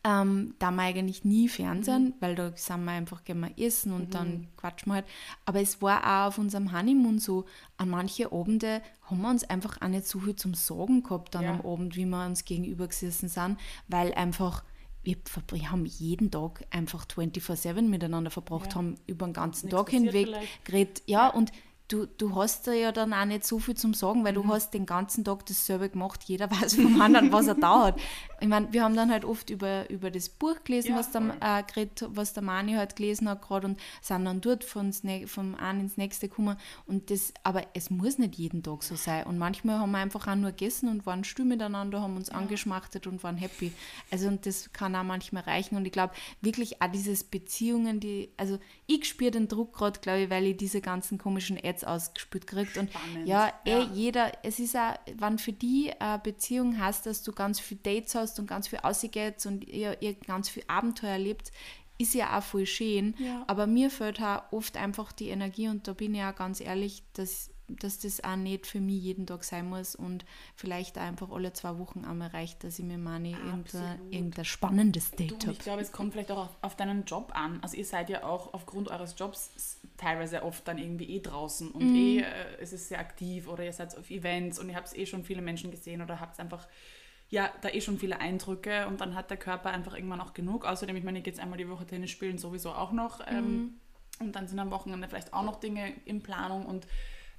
ähm, 0.04 0.54
da 0.58 0.66
haben 0.68 0.76
wir 0.76 0.82
eigentlich 0.84 1.24
nie 1.24 1.48
Fernsehen, 1.48 2.14
weil 2.20 2.34
da 2.34 2.52
sind 2.56 2.84
wir 2.84 2.92
einfach, 2.92 3.24
gehen 3.24 3.40
wir 3.40 3.58
essen 3.58 3.92
und 3.92 4.14
dann 4.14 4.46
quatschen 4.56 4.90
wir 4.90 4.96
halt. 4.96 5.06
Aber 5.44 5.60
es 5.60 5.82
war 5.82 6.02
auch 6.04 6.28
auf 6.28 6.38
unserem 6.38 6.72
Honeymoon 6.72 7.18
so, 7.18 7.44
an 7.76 7.90
manche 7.90 8.32
Abende 8.32 8.80
haben 9.02 9.20
wir 9.22 9.30
uns 9.30 9.44
einfach 9.44 9.80
auch 9.80 9.88
nicht 9.88 10.06
so 10.06 10.20
viel 10.20 10.36
zum 10.36 10.54
Sagen 10.54 11.02
gehabt 11.02 11.34
dann 11.34 11.44
Ja. 11.44 11.50
am 11.52 11.60
Abend, 11.66 11.96
wie 11.96 12.04
wir 12.06 12.24
uns 12.26 12.44
gegenüber 12.44 12.86
gesessen 12.88 13.28
sind, 13.28 13.58
weil 13.88 14.14
einfach 14.14 14.62
wir 15.04 15.16
haben 15.70 15.86
jeden 15.86 16.30
Tag 16.30 16.66
einfach 16.70 17.06
24-7 17.06 17.88
miteinander 17.88 18.30
verbracht, 18.30 18.70
Ja. 18.72 18.74
haben 18.76 18.96
über 19.06 19.26
den 19.26 19.32
ganzen 19.32 19.66
Nichts 19.66 19.78
Tag 19.80 19.90
hinweg 19.90 20.26
vielleicht. 20.26 20.64
geredet. 20.66 21.02
Ja, 21.06 21.28
und 21.28 21.50
du, 21.88 22.04
du 22.04 22.34
hast 22.36 22.66
da 22.66 22.72
ja 22.72 22.92
dann 22.92 23.14
auch 23.14 23.24
nicht 23.24 23.46
so 23.46 23.58
viel 23.58 23.74
zum 23.74 23.94
Sagen, 23.94 24.22
weil 24.24 24.32
Mhm. 24.36 24.42
du 24.42 24.48
hast 24.48 24.74
den 24.74 24.84
ganzen 24.84 25.24
Tag 25.24 25.46
dasselbe 25.46 25.88
gemacht. 25.88 26.24
Jeder 26.24 26.50
weiß 26.50 26.74
vom 26.74 27.00
anderen, 27.00 27.32
was 27.32 27.46
er 27.46 27.54
da 27.54 27.86
hat. 27.86 28.00
Ich 28.40 28.48
meine, 28.48 28.72
wir 28.72 28.84
haben 28.84 28.94
dann 28.94 29.10
halt 29.10 29.24
oft 29.24 29.50
über, 29.50 29.88
über 29.90 30.10
das 30.10 30.28
Buch 30.28 30.62
gelesen, 30.64 30.90
Ja, 30.90 30.96
was, 30.98 31.10
der, 31.10 31.22
äh, 31.40 31.62
geredet, 31.62 32.04
was 32.08 32.32
der 32.32 32.42
Mani 32.42 32.74
halt 32.74 32.96
gelesen 32.96 33.28
hat 33.28 33.42
gerade 33.42 33.66
und 33.66 33.80
sind 34.00 34.24
dann 34.24 34.40
dort 34.40 34.64
von 34.64 34.92
vom 35.26 35.54
einen 35.56 35.80
ins 35.80 35.96
nächste 35.96 36.28
gekommen. 36.28 36.56
Und 36.86 37.10
das, 37.10 37.32
aber 37.42 37.62
es 37.74 37.90
muss 37.90 38.18
nicht 38.18 38.36
jeden 38.36 38.62
Tag 38.62 38.82
so 38.82 38.96
sein. 38.96 39.24
Und 39.24 39.38
manchmal 39.38 39.78
haben 39.78 39.90
wir 39.90 39.98
einfach 39.98 40.26
auch 40.28 40.34
nur 40.34 40.50
gegessen 40.50 40.88
und 40.88 41.06
waren 41.06 41.24
still 41.24 41.44
miteinander, 41.44 42.00
haben 42.00 42.16
uns 42.16 42.30
angeschmachtet 42.30 43.06
und 43.06 43.22
waren 43.22 43.36
happy. 43.36 43.72
Also 44.10 44.28
und 44.28 44.46
das 44.46 44.72
kann 44.72 44.94
auch 44.94 45.04
manchmal 45.04 45.42
reichen. 45.42 45.76
Und 45.76 45.84
ich 45.84 45.92
glaube 45.92 46.14
wirklich 46.40 46.80
auch 46.80 46.90
dieses 46.90 47.24
Beziehungen, 47.24 48.00
die, 48.00 48.30
also 48.36 48.58
ich 48.86 49.04
spüre 49.04 49.30
den 49.30 49.48
Druck 49.48 49.74
gerade, 49.74 50.00
glaube 50.00 50.22
ich, 50.22 50.30
weil 50.30 50.46
ich 50.46 50.56
diese 50.56 50.80
ganzen 50.80 51.18
komischen 51.18 51.58
Ads 51.62 51.84
ausgespielt 51.84 52.46
kriegt. 52.46 52.76
Und 52.76 52.90
ja, 53.24 53.52
eh, 53.64 53.70
ja. 53.70 53.90
jeder, 53.92 54.32
es 54.42 54.58
ist 54.58 54.76
auch, 54.76 54.94
wenn 55.16 55.38
für 55.38 55.52
die 55.52 55.92
eine 55.98 56.18
Beziehung 56.18 56.78
hast, 56.78 57.06
dass 57.06 57.22
du 57.22 57.32
ganz 57.32 57.60
viel 57.60 57.78
Dates 57.78 58.14
hast 58.14 58.27
und 58.36 58.46
ganz 58.46 58.68
viel 58.68 58.80
ausgeht 58.80 59.46
und 59.46 59.64
ihr, 59.64 60.00
ihr 60.02 60.14
ganz 60.14 60.48
viel 60.48 60.64
Abenteuer 60.66 61.12
erlebt, 61.12 61.52
ist 61.98 62.14
ja 62.14 62.38
auch 62.38 62.42
voll 62.42 62.66
schön. 62.66 63.14
Ja. 63.18 63.44
Aber 63.46 63.66
mir 63.66 63.90
fehlt 63.90 64.22
auch 64.22 64.42
oft 64.52 64.76
einfach 64.76 65.12
die 65.12 65.28
Energie 65.28 65.68
und 65.68 65.86
da 65.88 65.92
bin 65.92 66.14
ich 66.14 66.22
auch 66.22 66.34
ganz 66.34 66.60
ehrlich, 66.60 67.02
dass, 67.14 67.50
dass 67.66 67.98
das 67.98 68.22
auch 68.22 68.36
nicht 68.36 68.66
für 68.66 68.80
mich 68.80 69.02
jeden 69.02 69.26
Tag 69.26 69.42
sein 69.42 69.68
muss 69.68 69.96
und 69.96 70.24
vielleicht 70.54 70.96
auch 70.96 71.02
einfach 71.02 71.30
alle 71.30 71.52
zwei 71.52 71.76
Wochen 71.78 72.04
einmal 72.04 72.28
reicht, 72.28 72.62
dass 72.62 72.78
ich 72.78 72.84
mir 72.84 72.98
meine 72.98 73.30
irgendein, 73.30 74.12
irgendein 74.12 74.44
spannendes 74.44 75.10
Date 75.10 75.42
habe. 75.42 75.52
ich 75.52 75.58
glaube, 75.58 75.82
es 75.82 75.90
kommt 75.90 76.12
vielleicht 76.12 76.30
auch 76.30 76.46
auf, 76.46 76.56
auf 76.62 76.76
deinen 76.76 77.04
Job 77.04 77.32
an. 77.34 77.58
Also 77.62 77.76
ihr 77.76 77.84
seid 77.84 78.08
ja 78.10 78.22
auch 78.22 78.54
aufgrund 78.54 78.88
eures 78.88 79.16
Jobs 79.18 79.80
teilweise 79.96 80.44
oft 80.44 80.66
dann 80.68 80.78
irgendwie 80.78 81.10
eh 81.16 81.20
draußen 81.20 81.72
und 81.72 81.96
eh 81.96 82.20
äh, 82.20 82.24
es 82.60 82.72
ist 82.72 82.88
sehr 82.88 83.00
aktiv 83.00 83.48
oder 83.48 83.64
ihr 83.64 83.72
seid 83.72 83.98
auf 83.98 84.08
Events 84.08 84.60
und 84.60 84.68
ihr 84.68 84.76
habt 84.76 84.96
eh 84.96 85.04
schon 85.04 85.24
viele 85.24 85.42
Menschen 85.42 85.72
gesehen 85.72 86.00
oder 86.00 86.20
habt 86.20 86.38
einfach 86.38 86.68
ja, 87.30 87.50
da 87.60 87.68
eh 87.68 87.80
schon 87.80 87.98
viele 87.98 88.20
Eindrücke 88.20 88.86
und 88.86 89.00
dann 89.00 89.14
hat 89.14 89.30
der 89.30 89.36
Körper 89.36 89.70
einfach 89.70 89.94
irgendwann 89.94 90.20
auch 90.20 90.32
genug. 90.32 90.64
Außerdem, 90.64 90.96
ich 90.96 91.04
meine, 91.04 91.18
ihr 91.18 91.24
geht 91.24 91.38
einmal 91.38 91.58
die 91.58 91.68
Woche 91.68 91.86
Tennis 91.86 92.10
spielen 92.10 92.38
sowieso 92.38 92.72
auch 92.72 92.92
noch 92.92 93.20
ähm, 93.26 93.80
und 94.18 94.34
dann 94.34 94.48
sind 94.48 94.58
am 94.58 94.70
Wochenende 94.70 95.08
vielleicht 95.08 95.34
auch 95.34 95.44
noch 95.44 95.60
Dinge 95.60 95.92
in 96.04 96.22
Planung 96.22 96.66
und 96.66 96.86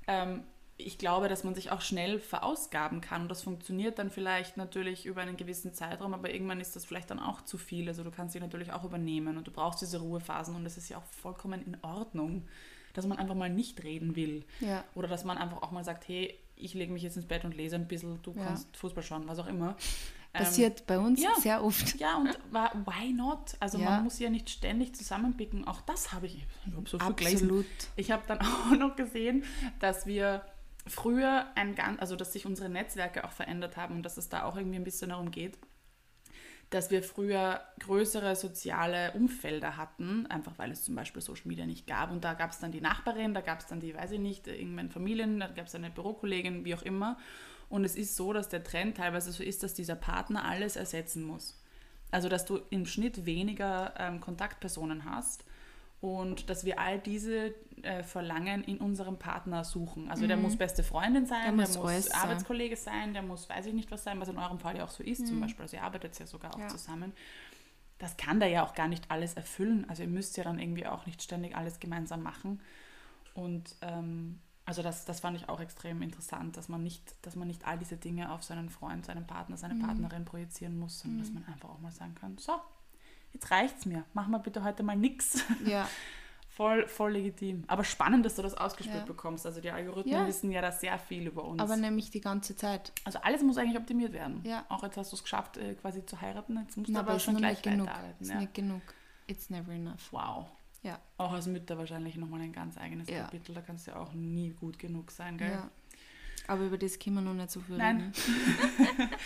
ähm, 0.07 0.43
ich 0.79 0.97
glaube, 0.97 1.27
dass 1.27 1.43
man 1.43 1.55
sich 1.55 1.71
auch 1.71 1.81
schnell 1.81 2.19
verausgaben 2.19 3.01
kann. 3.01 3.23
Und 3.23 3.27
das 3.29 3.43
funktioniert 3.43 3.99
dann 3.99 4.09
vielleicht 4.09 4.55
natürlich 4.55 5.05
über 5.05 5.21
einen 5.21 5.35
gewissen 5.35 5.73
Zeitraum, 5.73 6.13
aber 6.13 6.31
irgendwann 6.31 6.61
ist 6.61 6.75
das 6.75 6.85
vielleicht 6.85 7.09
dann 7.09 7.19
auch 7.19 7.41
zu 7.41 7.57
viel. 7.57 7.89
Also 7.89 8.03
du 8.03 8.11
kannst 8.11 8.33
dich 8.33 8.41
natürlich 8.41 8.71
auch 8.71 8.85
übernehmen 8.85 9.37
und 9.37 9.45
du 9.45 9.51
brauchst 9.51 9.81
diese 9.81 9.99
Ruhephasen 9.99 10.55
und 10.55 10.65
es 10.65 10.77
ist 10.77 10.87
ja 10.87 10.97
auch 10.97 11.03
vollkommen 11.03 11.61
in 11.65 11.77
Ordnung, 11.81 12.47
dass 12.93 13.05
man 13.05 13.17
einfach 13.17 13.35
mal 13.35 13.49
nicht 13.49 13.83
reden 13.83 14.15
will. 14.15 14.45
Ja. 14.61 14.85
Oder 14.95 15.09
dass 15.09 15.25
man 15.25 15.37
einfach 15.37 15.61
auch 15.61 15.71
mal 15.71 15.83
sagt, 15.83 16.07
hey, 16.07 16.39
ich 16.59 16.73
lege 16.73 16.91
mich 16.93 17.01
jetzt 17.03 17.15
ins 17.17 17.25
Bett 17.25 17.43
und 17.45 17.55
lese 17.55 17.75
ein 17.75 17.87
bisschen, 17.87 18.21
du 18.21 18.33
Ja. 18.35 18.43
kannst 18.45 18.75
Fußball 18.77 19.03
schauen, 19.03 19.27
was 19.27 19.39
auch 19.39 19.47
immer. 19.47 19.75
Ähm, 20.33 20.43
Passiert 20.43 20.85
bei 20.85 20.99
uns 20.99 21.21
ja. 21.23 21.31
sehr 21.39 21.63
oft. 21.63 21.99
ja, 21.99 22.17
und 22.17 22.37
why 22.51 23.11
not? 23.13 23.55
Also 23.59 23.79
Ja. 23.79 23.85
man 23.91 24.03
muss 24.03 24.19
ja 24.19 24.29
nicht 24.29 24.49
ständig 24.49 24.93
zusammenpicken. 24.93 25.67
Auch 25.67 25.81
das 25.81 26.11
habe 26.13 26.27
ich, 26.27 26.35
ich 26.67 26.89
so 26.89 26.99
viel 26.99 27.13
gelesen. 27.13 27.45
Absolut. 27.47 27.65
Ich 27.95 28.11
habe 28.11 28.23
dann 28.27 28.39
auch 28.41 28.71
noch 28.77 28.95
gesehen, 28.95 29.43
dass 29.79 30.05
wir 30.05 30.45
früher 30.85 31.47
ein 31.55 31.73
ganz, 31.75 31.99
also 31.99 32.15
dass 32.15 32.33
sich 32.33 32.45
unsere 32.45 32.69
Netzwerke 32.69 33.23
auch 33.23 33.31
verändert 33.31 33.75
haben 33.77 33.95
und 33.95 34.03
dass 34.03 34.17
es 34.17 34.29
da 34.29 34.43
auch 34.43 34.55
irgendwie 34.55 34.77
ein 34.77 34.83
bisschen 34.83 35.09
darum 35.09 35.31
geht, 35.31 35.57
dass 36.69 36.91
wir 36.91 37.01
früher 37.01 37.61
größere 37.79 38.35
soziale 38.35 39.11
Umfelder 39.13 39.75
hatten, 39.75 40.27
einfach 40.27 40.53
weil 40.57 40.71
es 40.71 40.83
zum 40.83 40.95
Beispiel 40.95 41.21
Social 41.21 41.47
Media 41.47 41.65
nicht 41.65 41.87
gab. 41.87 42.11
Und 42.11 42.23
da 42.23 42.35
gab 42.35 42.51
es 42.51 42.59
dann 42.59 42.71
die 42.71 42.81
Nachbarin, 42.81 43.33
da 43.33 43.41
gab 43.41 43.59
es 43.59 43.65
dann 43.65 43.79
die, 43.79 43.95
weiß 43.95 44.11
ich 44.11 44.19
nicht, 44.19 44.47
irgendwann 44.47 44.89
Familien, 44.89 45.39
da 45.39 45.47
gab 45.47 45.65
es 45.65 45.75
eine 45.75 45.89
Bürokollegin, 45.89 46.65
wie 46.65 46.75
auch 46.75 46.83
immer. 46.83 47.17
Und 47.69 47.85
es 47.85 47.95
ist 47.95 48.15
so, 48.15 48.33
dass 48.33 48.49
der 48.49 48.63
Trend 48.63 48.97
teilweise 48.97 49.31
so 49.31 49.43
ist, 49.43 49.63
dass 49.63 49.73
dieser 49.73 49.95
Partner 49.95 50.45
alles 50.45 50.75
ersetzen 50.75 51.23
muss. 51.23 51.59
Also 52.11 52.29
dass 52.29 52.45
du 52.45 52.59
im 52.69 52.85
Schnitt 52.85 53.25
weniger 53.25 53.93
ähm, 53.97 54.19
Kontaktpersonen 54.19 55.05
hast 55.05 55.45
und 56.01 56.49
dass 56.49 56.63
wir 56.63 56.79
all 56.79 56.99
diese 56.99 57.53
äh, 57.81 58.03
Verlangen 58.03 58.63
in 58.63 58.77
unserem 58.77 59.17
Partner 59.17 59.63
suchen. 59.63 60.09
Also 60.09 60.27
der 60.27 60.37
muss 60.37 60.55
beste 60.57 60.83
Freundin 60.83 61.25
sein, 61.25 61.57
Der 61.57 61.65
der 61.65 61.81
muss. 61.81 62.11
Arbeitskollege 62.11 62.75
sein, 62.77 63.13
der 63.13 63.21
muss 63.21 63.49
weiß 63.49 63.65
ich 63.65 63.73
nicht 63.73 63.91
was 63.91 64.03
sein, 64.03 64.19
was 64.19 64.29
in 64.29 64.37
eurem 64.37 64.59
Fall 64.59 64.77
ja 64.77 64.85
auch 64.85 64.89
so 64.89 65.03
ist 65.03 65.27
zum 65.27 65.39
Beispiel. 65.41 65.63
Also 65.63 65.77
ihr 65.77 65.83
arbeitet 65.83 66.17
ja 66.19 66.25
sogar 66.25 66.55
auch 66.55 66.59
Ja. 66.59 66.67
zusammen. 66.69 67.13
Das 67.97 68.15
kann 68.15 68.39
der 68.39 68.47
ja 68.49 68.65
auch 68.65 68.73
gar 68.75 68.87
nicht 68.87 69.11
alles 69.11 69.33
erfüllen. 69.33 69.85
Also 69.89 70.03
ihr 70.03 70.09
müsst 70.09 70.37
ja 70.37 70.43
dann 70.45 70.57
irgendwie 70.59 70.87
auch 70.87 71.05
nicht 71.05 71.21
ständig 71.21 71.55
alles 71.57 71.79
gemeinsam 71.81 72.23
machen. 72.23 72.61
Und 73.33 73.75
ähm, 73.81 74.39
also 74.65 74.83
das, 74.83 75.03
das 75.05 75.19
fand 75.19 75.35
ich 75.35 75.49
auch 75.49 75.59
extrem 75.59 76.01
interessant, 76.01 76.55
dass 76.55 76.69
man 76.69 76.81
nicht, 76.83 77.15
dass 77.23 77.35
man 77.35 77.47
nicht 77.47 77.65
all 77.67 77.77
diese 77.77 77.97
Dinge 77.97 78.31
auf 78.31 78.43
seinen 78.43 78.69
Freund, 78.69 79.05
seinen 79.05 79.25
Partner, 79.27 79.57
seine 79.57 79.75
Partnerin 79.75 80.25
projizieren 80.25 80.77
muss, 80.79 80.99
sondern 80.99 81.19
dass 81.19 81.31
man 81.31 81.43
einfach 81.45 81.69
auch 81.69 81.79
mal 81.79 81.91
sagen 81.91 82.15
kann, 82.15 82.37
so, 82.37 82.53
jetzt 83.33 83.51
reicht's 83.51 83.85
mir, 83.85 84.03
mach 84.13 84.27
mal 84.27 84.37
bitte 84.39 84.63
heute 84.63 84.83
mal 84.83 84.95
nix. 84.95 85.43
Ja. 85.65 85.87
Voll, 86.51 86.87
voll 86.89 87.13
legitim. 87.13 87.63
Aber 87.67 87.85
spannend, 87.85 88.25
dass 88.25 88.35
du 88.35 88.41
das 88.41 88.53
ausgespielt 88.53 88.99
Ja. 88.99 89.05
bekommst. 89.05 89.45
Also 89.45 89.61
die 89.61 89.71
Algorithmen 89.71 90.13
Ja. 90.13 90.27
wissen 90.27 90.51
ja 90.51 90.59
da 90.61 90.73
sehr 90.73 90.99
viel 90.99 91.25
über 91.27 91.45
uns. 91.45 91.61
Aber 91.61 91.77
nämlich 91.77 92.11
die 92.11 92.19
ganze 92.19 92.53
Zeit. 92.53 92.91
also 93.05 93.17
alles 93.19 93.41
muss 93.43 93.57
eigentlich 93.57 93.77
optimiert 93.79 94.11
werden. 94.11 94.41
Ja. 94.43 94.65
Auch 94.67 94.83
jetzt 94.83 94.97
hast 94.97 95.13
du 95.13 95.15
es 95.15 95.23
geschafft, 95.23 95.55
äh, 95.55 95.75
quasi 95.75 96.05
zu 96.05 96.19
heiraten. 96.19 96.57
Jetzt 96.61 96.75
musst 96.75 96.89
du 96.89 96.91
Na, 96.91 96.99
aber 96.99 97.11
aber 97.11 97.19
schon 97.21 97.37
gleich 97.37 97.51
nicht 97.51 97.63
genug. 97.63 97.87
weiterarbeiten. 97.87 98.21
Ist 98.21 98.29
Ja. 98.29 98.39
nicht 98.41 98.53
genug. 98.53 98.81
It's 99.27 99.49
never 99.49 99.71
enough. 99.71 100.11
Wow. 100.11 100.47
Ja. 100.83 100.99
Auch 101.17 101.31
als 101.31 101.47
Mütter 101.47 101.77
wahrscheinlich 101.77 102.17
nochmal 102.17 102.41
ein 102.41 102.51
ganz 102.51 102.77
eigenes 102.77 103.07
Ja. 103.09 103.21
Kapitel. 103.21 103.55
Da 103.55 103.61
kannst 103.61 103.87
du 103.87 103.91
ja 103.91 103.97
auch 103.97 104.11
nie 104.11 104.49
gut 104.49 104.77
genug 104.79 105.11
sein, 105.11 105.37
gell? 105.37 105.51
ja. 105.51 105.69
Aber 106.47 106.65
über 106.65 106.77
das 106.77 106.99
können 106.99 107.15
wir 107.15 107.21
noch 107.21 107.35
nicht 107.35 107.51
so 107.51 107.61
viel 107.61 107.77
Nein. 107.77 108.11
reden. 108.77 109.09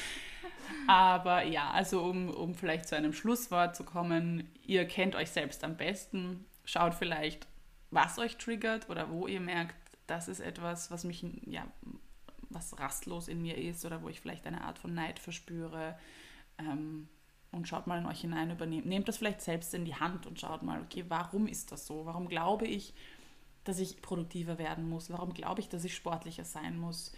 Aber 0.87 1.43
ja, 1.43 1.71
also 1.71 2.01
um, 2.01 2.29
um 2.29 2.55
vielleicht 2.55 2.87
zu 2.87 2.95
einem 2.95 3.13
Schlusswort 3.13 3.75
zu 3.75 3.83
kommen, 3.83 4.49
ihr 4.65 4.85
kennt 4.85 5.15
euch 5.15 5.31
selbst 5.31 5.63
am 5.63 5.77
besten. 5.77 6.45
Schaut 6.65 6.93
vielleicht, 6.93 7.47
was 7.91 8.17
euch 8.19 8.37
triggert 8.37 8.89
oder 8.89 9.09
wo 9.09 9.27
ihr 9.27 9.39
merkt, 9.39 9.75
das 10.07 10.27
ist 10.27 10.39
etwas, 10.39 10.91
was 10.91 11.03
mich, 11.03 11.25
ja, 11.45 11.65
was 12.49 12.79
rastlos 12.79 13.27
in 13.27 13.41
mir 13.41 13.57
ist 13.57 13.85
oder 13.85 14.01
wo 14.01 14.09
ich 14.09 14.19
vielleicht 14.19 14.45
eine 14.45 14.61
Art 14.61 14.79
von 14.79 14.93
Neid 14.93 15.19
verspüre. 15.19 15.97
Ähm, 16.57 17.07
und 17.51 17.67
schaut 17.67 17.85
mal 17.85 17.99
in 17.99 18.07
euch 18.07 18.21
hinein, 18.21 18.49
übernehmt, 18.49 18.87
nehmt 18.87 19.07
das 19.07 19.17
vielleicht 19.17 19.41
selbst 19.41 19.73
in 19.73 19.85
die 19.85 19.95
Hand 19.95 20.25
und 20.25 20.39
schaut 20.39 20.63
mal, 20.63 20.81
okay, 20.81 21.05
warum 21.07 21.47
ist 21.47 21.71
das 21.71 21.85
so? 21.85 22.05
Warum 22.05 22.27
glaube 22.27 22.65
ich, 22.65 22.93
dass 23.63 23.79
ich 23.79 24.01
produktiver 24.01 24.57
werden 24.57 24.89
muss? 24.89 25.11
Warum 25.11 25.33
glaube 25.33 25.61
ich, 25.61 25.69
dass 25.69 25.85
ich 25.85 25.95
sportlicher 25.95 26.45
sein 26.45 26.77
muss? 26.77 27.13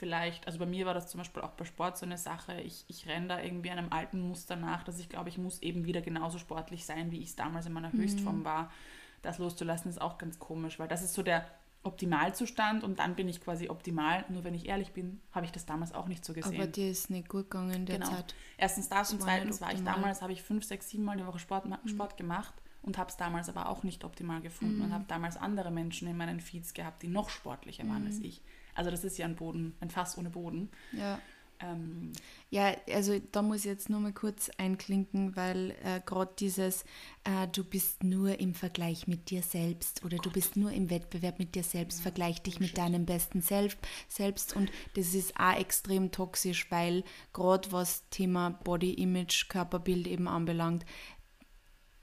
Vielleicht, 0.00 0.46
also 0.46 0.58
bei 0.58 0.64
mir 0.64 0.86
war 0.86 0.94
das 0.94 1.08
zum 1.08 1.18
Beispiel 1.18 1.42
auch 1.42 1.50
bei 1.50 1.66
Sport 1.66 1.98
so 1.98 2.06
eine 2.06 2.16
Sache, 2.16 2.58
ich, 2.62 2.86
ich 2.88 3.06
renne 3.06 3.28
da 3.28 3.40
irgendwie 3.42 3.68
einem 3.70 3.92
alten 3.92 4.18
Muster 4.20 4.56
nach, 4.56 4.82
dass 4.82 4.98
ich 4.98 5.10
glaube, 5.10 5.28
ich 5.28 5.36
muss 5.36 5.60
eben 5.60 5.84
wieder 5.84 6.00
genauso 6.00 6.38
sportlich 6.38 6.86
sein, 6.86 7.10
wie 7.10 7.18
ich 7.18 7.28
es 7.28 7.36
damals 7.36 7.66
in 7.66 7.74
meiner 7.74 7.92
Höchstform 7.92 8.42
war. 8.42 8.72
Das 9.20 9.36
loszulassen 9.36 9.90
ist 9.90 10.00
auch 10.00 10.16
ganz 10.16 10.38
komisch, 10.38 10.78
weil 10.78 10.88
das 10.88 11.02
ist 11.02 11.12
so 11.12 11.22
der 11.22 11.46
Optimalzustand 11.82 12.82
und 12.82 12.98
dann 12.98 13.14
bin 13.14 13.28
ich 13.28 13.42
quasi 13.42 13.68
optimal. 13.68 14.24
Nur 14.30 14.42
wenn 14.44 14.54
ich 14.54 14.66
ehrlich 14.68 14.92
bin, 14.92 15.20
habe 15.32 15.44
ich 15.44 15.52
das 15.52 15.66
damals 15.66 15.92
auch 15.92 16.08
nicht 16.08 16.24
so 16.24 16.32
gesehen. 16.32 16.54
Aber 16.56 16.66
dir 16.66 16.90
ist 16.90 17.10
nicht 17.10 17.28
gut 17.28 17.50
gegangen 17.50 17.70
in 17.70 17.86
der 17.86 17.98
Genau. 17.98 18.10
Zeit. 18.10 18.34
Erstens 18.56 18.88
das 18.88 19.12
und 19.12 19.20
zweitens 19.20 19.60
war 19.60 19.72
ich. 19.72 19.80
Mhm. 19.80 19.84
damals, 19.84 20.22
habe 20.22 20.32
ich 20.32 20.42
fünf, 20.42 20.64
sechs, 20.64 20.88
sieben 20.88 21.04
Mal 21.04 21.18
die 21.18 21.26
Woche 21.26 21.38
Sport, 21.38 21.66
Sport 21.86 22.16
gemacht 22.16 22.54
und 22.82 22.96
habe 22.96 23.10
es 23.10 23.18
damals 23.18 23.50
aber 23.50 23.68
auch 23.68 23.82
nicht 23.82 24.04
optimal 24.04 24.40
gefunden 24.40 24.78
Mhm. 24.78 24.84
und 24.84 24.92
habe 24.94 25.04
damals 25.08 25.36
andere 25.36 25.70
Menschen 25.70 26.08
in 26.08 26.16
meinen 26.16 26.40
Feeds 26.40 26.72
gehabt, 26.72 27.02
die 27.02 27.08
noch 27.08 27.28
sportlicher 27.28 27.86
waren 27.86 28.00
Mhm. 28.02 28.06
als 28.06 28.18
ich. 28.20 28.40
Also 28.74 28.90
das 28.90 29.04
ist 29.04 29.18
ja 29.18 29.26
ein 29.26 29.36
Boden, 29.36 29.74
ein 29.80 29.90
Fass 29.90 30.16
ohne 30.18 30.30
Boden. 30.30 30.70
Ja. 30.92 31.20
Ähm, 31.60 32.12
Ja, 32.48 32.74
also 32.90 33.20
da 33.32 33.42
muss 33.42 33.58
ich 33.58 33.64
jetzt 33.66 33.90
nur 33.90 34.00
mal 34.00 34.12
kurz 34.12 34.50
einklinken, 34.56 35.36
weil 35.36 35.76
äh, 35.84 36.00
gerade 36.04 36.32
dieses, 36.38 36.84
äh, 37.24 37.46
du 37.52 37.62
bist 37.64 38.02
nur 38.02 38.40
im 38.40 38.54
Vergleich 38.54 39.06
mit 39.06 39.30
dir 39.30 39.42
selbst 39.42 40.04
oder 40.04 40.16
du 40.16 40.30
bist 40.30 40.56
nur 40.56 40.72
im 40.72 40.90
Wettbewerb 40.90 41.38
mit 41.38 41.54
dir 41.54 41.62
selbst, 41.62 42.00
vergleich 42.00 42.42
dich 42.42 42.58
mit 42.58 42.78
deinem 42.78 43.04
besten 43.06 43.42
Selb 43.42 43.76
selbst 44.08 44.56
und 44.56 44.70
das 44.94 45.14
ist 45.14 45.38
auch 45.38 45.56
extrem 45.56 46.10
toxisch, 46.10 46.70
weil 46.70 47.04
gerade 47.32 47.70
was 47.72 48.08
Thema 48.08 48.50
Body 48.64 48.94
Image, 48.94 49.48
Körperbild 49.48 50.06
eben 50.06 50.28
anbelangt, 50.28 50.84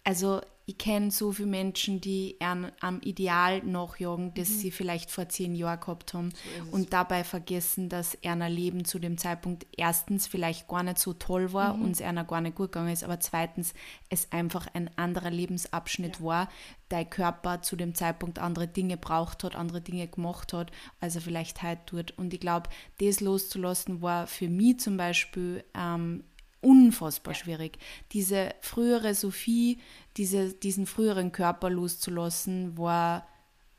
also 0.03 0.41
ich 0.69 0.77
kenne 0.77 1.12
so 1.12 1.32
viele 1.32 1.47
Menschen, 1.47 2.01
die 2.01 2.36
an, 2.41 2.73
am 2.82 2.99
Ideal 2.99 3.63
nachjagen, 3.63 4.34
das 4.34 4.60
sie 4.60 4.69
vielleicht 4.69 5.10
vor 5.10 5.30
zehn 5.30 5.56
Jahren 5.56 5.80
gehabt 5.80 6.13
haben 6.13 6.34
es. 6.60 6.73
und 6.73 6.91
dabei 6.91 7.23
vergessen, 7.23 7.88
dass 7.88 8.21
einer 8.21 8.49
Leben 8.49 8.84
zu 8.84 8.99
dem 8.99 9.17
Zeitpunkt 9.17 9.65
erstens 9.77 10.27
vielleicht 10.27 10.67
gar 10.67 10.84
nicht 10.84 10.99
so 10.99 11.13
toll 11.13 11.53
war 11.53 11.75
und 11.75 11.91
es 11.91 12.01
einer 12.01 12.25
gar 12.25 12.41
nicht 12.41 12.58
gut 12.58 12.73
gegangen 12.73 12.91
ist, 12.91 13.06
aber 13.06 13.21
zweitens 13.21 13.73
es 14.10 14.30
einfach 14.34 14.67
ein 14.73 14.89
anderer 14.97 15.32
Lebensabschnitt 15.32 16.21
war, 16.21 16.49
dein 16.89 17.10
Körper 17.10 17.62
zu 17.62 17.77
dem 17.77 17.95
Zeitpunkt 17.95 18.38
andere 18.38 18.67
Dinge 18.67 18.97
braucht 18.97 19.45
hat, 19.45 19.56
andere 19.56 19.80
Dinge 19.80 20.10
gemacht 20.10 20.51
hat, 20.51 20.71
als 20.99 21.15
er 21.15 21.21
vielleicht 21.21 21.63
heute 21.63 21.86
tut. 21.86 22.12
Und 22.17 22.34
ich 22.34 22.41
glaube, 22.41 22.69
das 22.99 23.21
loszulassen 23.21 24.01
war 24.01 24.27
für 24.27 24.49
mich 24.49 24.82
zum 24.82 24.97
Beispiel 24.97 25.63
ähm, 25.73 26.25
unfassbar 26.67 27.34
schwierig. 27.34 27.80
Diese 28.12 28.53
frühere 28.60 29.15
Sophie, 29.15 29.80
diese, 30.17 30.53
diesen 30.53 30.86
früheren 30.86 31.32
Körper 31.32 31.69
loszulassen, 31.69 32.77
war 32.77 33.25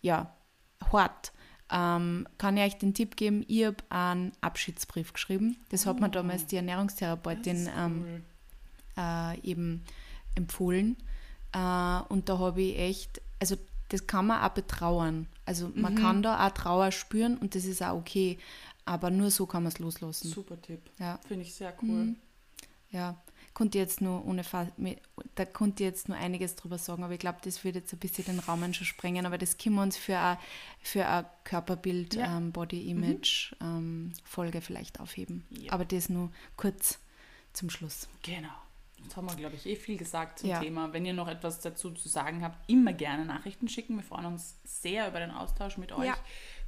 ja 0.01 0.35
hart. 0.91 1.33
Ähm, 1.71 2.27
kann 2.39 2.57
ich 2.57 2.63
euch 2.63 2.79
den 2.79 2.95
Tipp 2.95 3.17
geben, 3.17 3.45
ich 3.47 3.67
habe 3.67 3.77
einen 3.91 4.33
Abschiedsbrief 4.41 5.13
geschrieben. 5.13 5.59
Das 5.69 5.85
hat 5.85 6.01
mir 6.01 6.09
damals 6.09 6.47
die 6.47 6.57
Ernährungstherapeutin 6.57 7.69
ähm, 7.77 8.05
cool. 8.07 8.23
äh, 8.97 9.41
eben 9.43 9.85
empfohlen. 10.35 10.97
Äh, 11.53 12.01
und 12.09 12.31
da 12.31 12.39
habe 12.39 12.63
ich 12.63 12.79
echt, 12.79 13.21
also 13.39 13.57
das 13.91 14.07
kann 14.07 14.29
man 14.29 14.43
auch 14.43 14.55
betrauern. 14.55 15.27
Also 15.45 15.71
man 15.75 15.95
kann 15.95 16.23
da 16.23 16.47
auch 16.47 16.53
Trauer 16.53 16.91
spüren 16.91 17.37
und 17.37 17.55
das 17.55 17.67
ist 17.67 17.83
auch 17.83 17.97
okay. 17.97 18.39
Aber 18.87 19.11
nur 19.11 19.31
so 19.31 19.45
kann 19.45 19.63
man 19.63 19.73
es 19.73 19.79
loslassen. 19.79 20.29
Super 20.31 20.61
Tipp. 20.61 20.81
Ja. 20.99 21.21
Finde 21.27 21.45
ich 21.45 21.55
sehr 21.55 21.75
cool. 21.83 22.15
Ja, 22.91 23.17
konnte 23.55 23.77
jetzt 23.79 24.01
nur 24.01 24.25
ohne 24.25 24.45
Fa 24.45 24.67
mit- 24.77 25.01
da 25.35 25.45
konnte 25.45 25.85
jetzt 25.85 26.09
nur 26.09 26.17
einiges 26.17 26.57
drüber 26.57 26.79
sagen, 26.79 27.03
aber 27.05 27.13
ich 27.15 27.19
glaube, 27.19 27.39
das 27.43 27.65
würde 27.65 27.81
jetzt 27.81 27.93
ein 27.93 27.99
bisschen 27.99 28.25
den 28.25 28.39
Rahmen 28.39 28.73
schon 28.73 28.87
sprengen, 28.87 29.27
aber 29.27 29.37
das 29.37 29.59
können 29.59 29.75
wir 29.77 29.83
uns 29.83 29.97
für 29.97 30.19
ein, 30.19 30.39
für 30.81 31.07
ein 31.07 31.27
Körperbild, 31.45 32.15
Ja. 32.15 32.37
ähm, 32.39 32.53
Body 32.53 32.89
Image 32.89 33.53
ähm, 33.61 34.13
Folge 34.25 34.61
vielleicht 34.61 35.01
aufheben. 35.01 35.45
Ja. 35.51 35.73
Aber 35.73 35.85
das 35.85 36.09
nur 36.09 36.31
kurz 36.57 36.99
zum 37.53 37.69
Schluss. 37.71 38.09
Genau. 38.23 38.49
Jetzt 39.03 39.17
haben 39.17 39.29
wir, 39.29 39.37
glaube 39.37 39.55
ich, 39.55 39.65
eh 39.67 39.77
viel 39.77 39.97
gesagt 39.97 40.41
zum 40.41 40.51
Ja. 40.51 40.61
Thema. 40.61 40.93
Wenn 40.93 41.07
ihr 41.07 41.13
noch 41.15 41.29
etwas 41.29 41.61
dazu 41.61 41.91
zu 41.93 42.09
sagen 42.09 42.43
habt, 42.43 42.69
immer 42.69 42.93
gerne 42.93 43.25
Nachrichten 43.25 43.69
schicken. 43.69 43.97
Wir 43.97 44.03
freuen 44.03 44.27
uns 44.27 44.57
sehr 44.65 45.09
über 45.09 45.21
den 45.21 45.31
Austausch 45.31 45.79
mit 45.79 45.93
euch. 45.93 46.13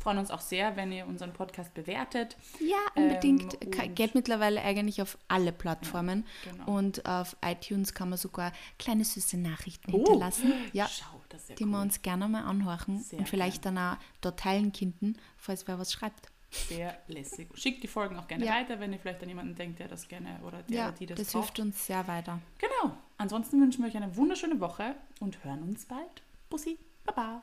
Ja. 0.00 0.04
Freuen 0.04 0.18
uns 0.18 0.30
auch 0.30 0.40
sehr, 0.40 0.76
wenn 0.76 0.92
ihr 0.92 1.06
unseren 1.06 1.32
Podcast 1.32 1.74
bewertet. 1.74 2.36
Ja, 2.58 2.78
unbedingt. 2.94 3.56
Ähm, 3.62 3.94
Geht 3.94 4.14
mittlerweile 4.14 4.62
eigentlich 4.62 5.02
auf 5.02 5.18
alle 5.28 5.52
Plattformen. 5.52 6.24
genau. 6.44 6.72
Und 6.78 7.04
auf 7.06 7.36
iTunes 7.44 7.92
kann 7.94 8.08
man 8.08 8.18
sogar 8.18 8.52
kleine 8.78 9.04
süße 9.04 9.36
Nachrichten 9.36 9.92
Oh, 9.92 9.98
hinterlassen. 9.98 10.52
Ja, 10.72 10.88
Schau, 10.88 11.20
das 11.28 11.42
ist 11.42 11.48
ja 11.50 11.54
die 11.56 11.64
cool. 11.64 11.70
wir 11.70 11.80
uns 11.82 12.00
gerne 12.02 12.28
mal 12.28 12.44
anhorchen 12.44 12.98
Sehr 13.00 13.18
und 13.18 13.28
vielleicht 13.28 13.64
dann 13.66 13.76
auch 13.78 13.96
dort 14.22 14.40
teilen 14.40 14.72
könnten, 14.72 15.16
falls 15.36 15.68
wer 15.68 15.78
was 15.78 15.92
schreibt. 15.92 16.28
Sehr 16.50 16.98
lässig. 17.06 17.48
Schickt 17.54 17.82
die 17.82 17.86
Folgen 17.88 18.16
auch 18.18 18.26
gerne 18.26 18.44
Ja. 18.44 18.54
weiter, 18.54 18.80
wenn 18.80 18.92
ihr 18.92 18.98
vielleicht 18.98 19.22
an 19.22 19.28
jemanden 19.28 19.54
denkt, 19.54 19.78
der 19.78 19.86
das 19.88 20.08
gerne 20.08 20.40
oder 20.44 20.62
der 20.64 20.76
Ja, 20.76 20.88
oder 20.88 20.96
die 20.96 21.06
das, 21.06 21.18
das, 21.18 21.32
braucht. 21.32 21.44
hilft 21.56 21.60
uns 21.60 21.86
sehr 21.86 22.08
weiter. 22.08 22.40
Genau. 22.58 22.96
Ansonsten 23.18 23.60
wünschen 23.60 23.82
wir 23.84 23.88
euch 23.90 23.96
eine 23.96 24.16
wunderschöne 24.16 24.58
Woche 24.60 24.96
und 25.20 25.44
hören 25.44 25.62
uns 25.62 25.84
bald. 25.84 26.22
Bussi. 26.48 26.78
Baba. 27.04 27.42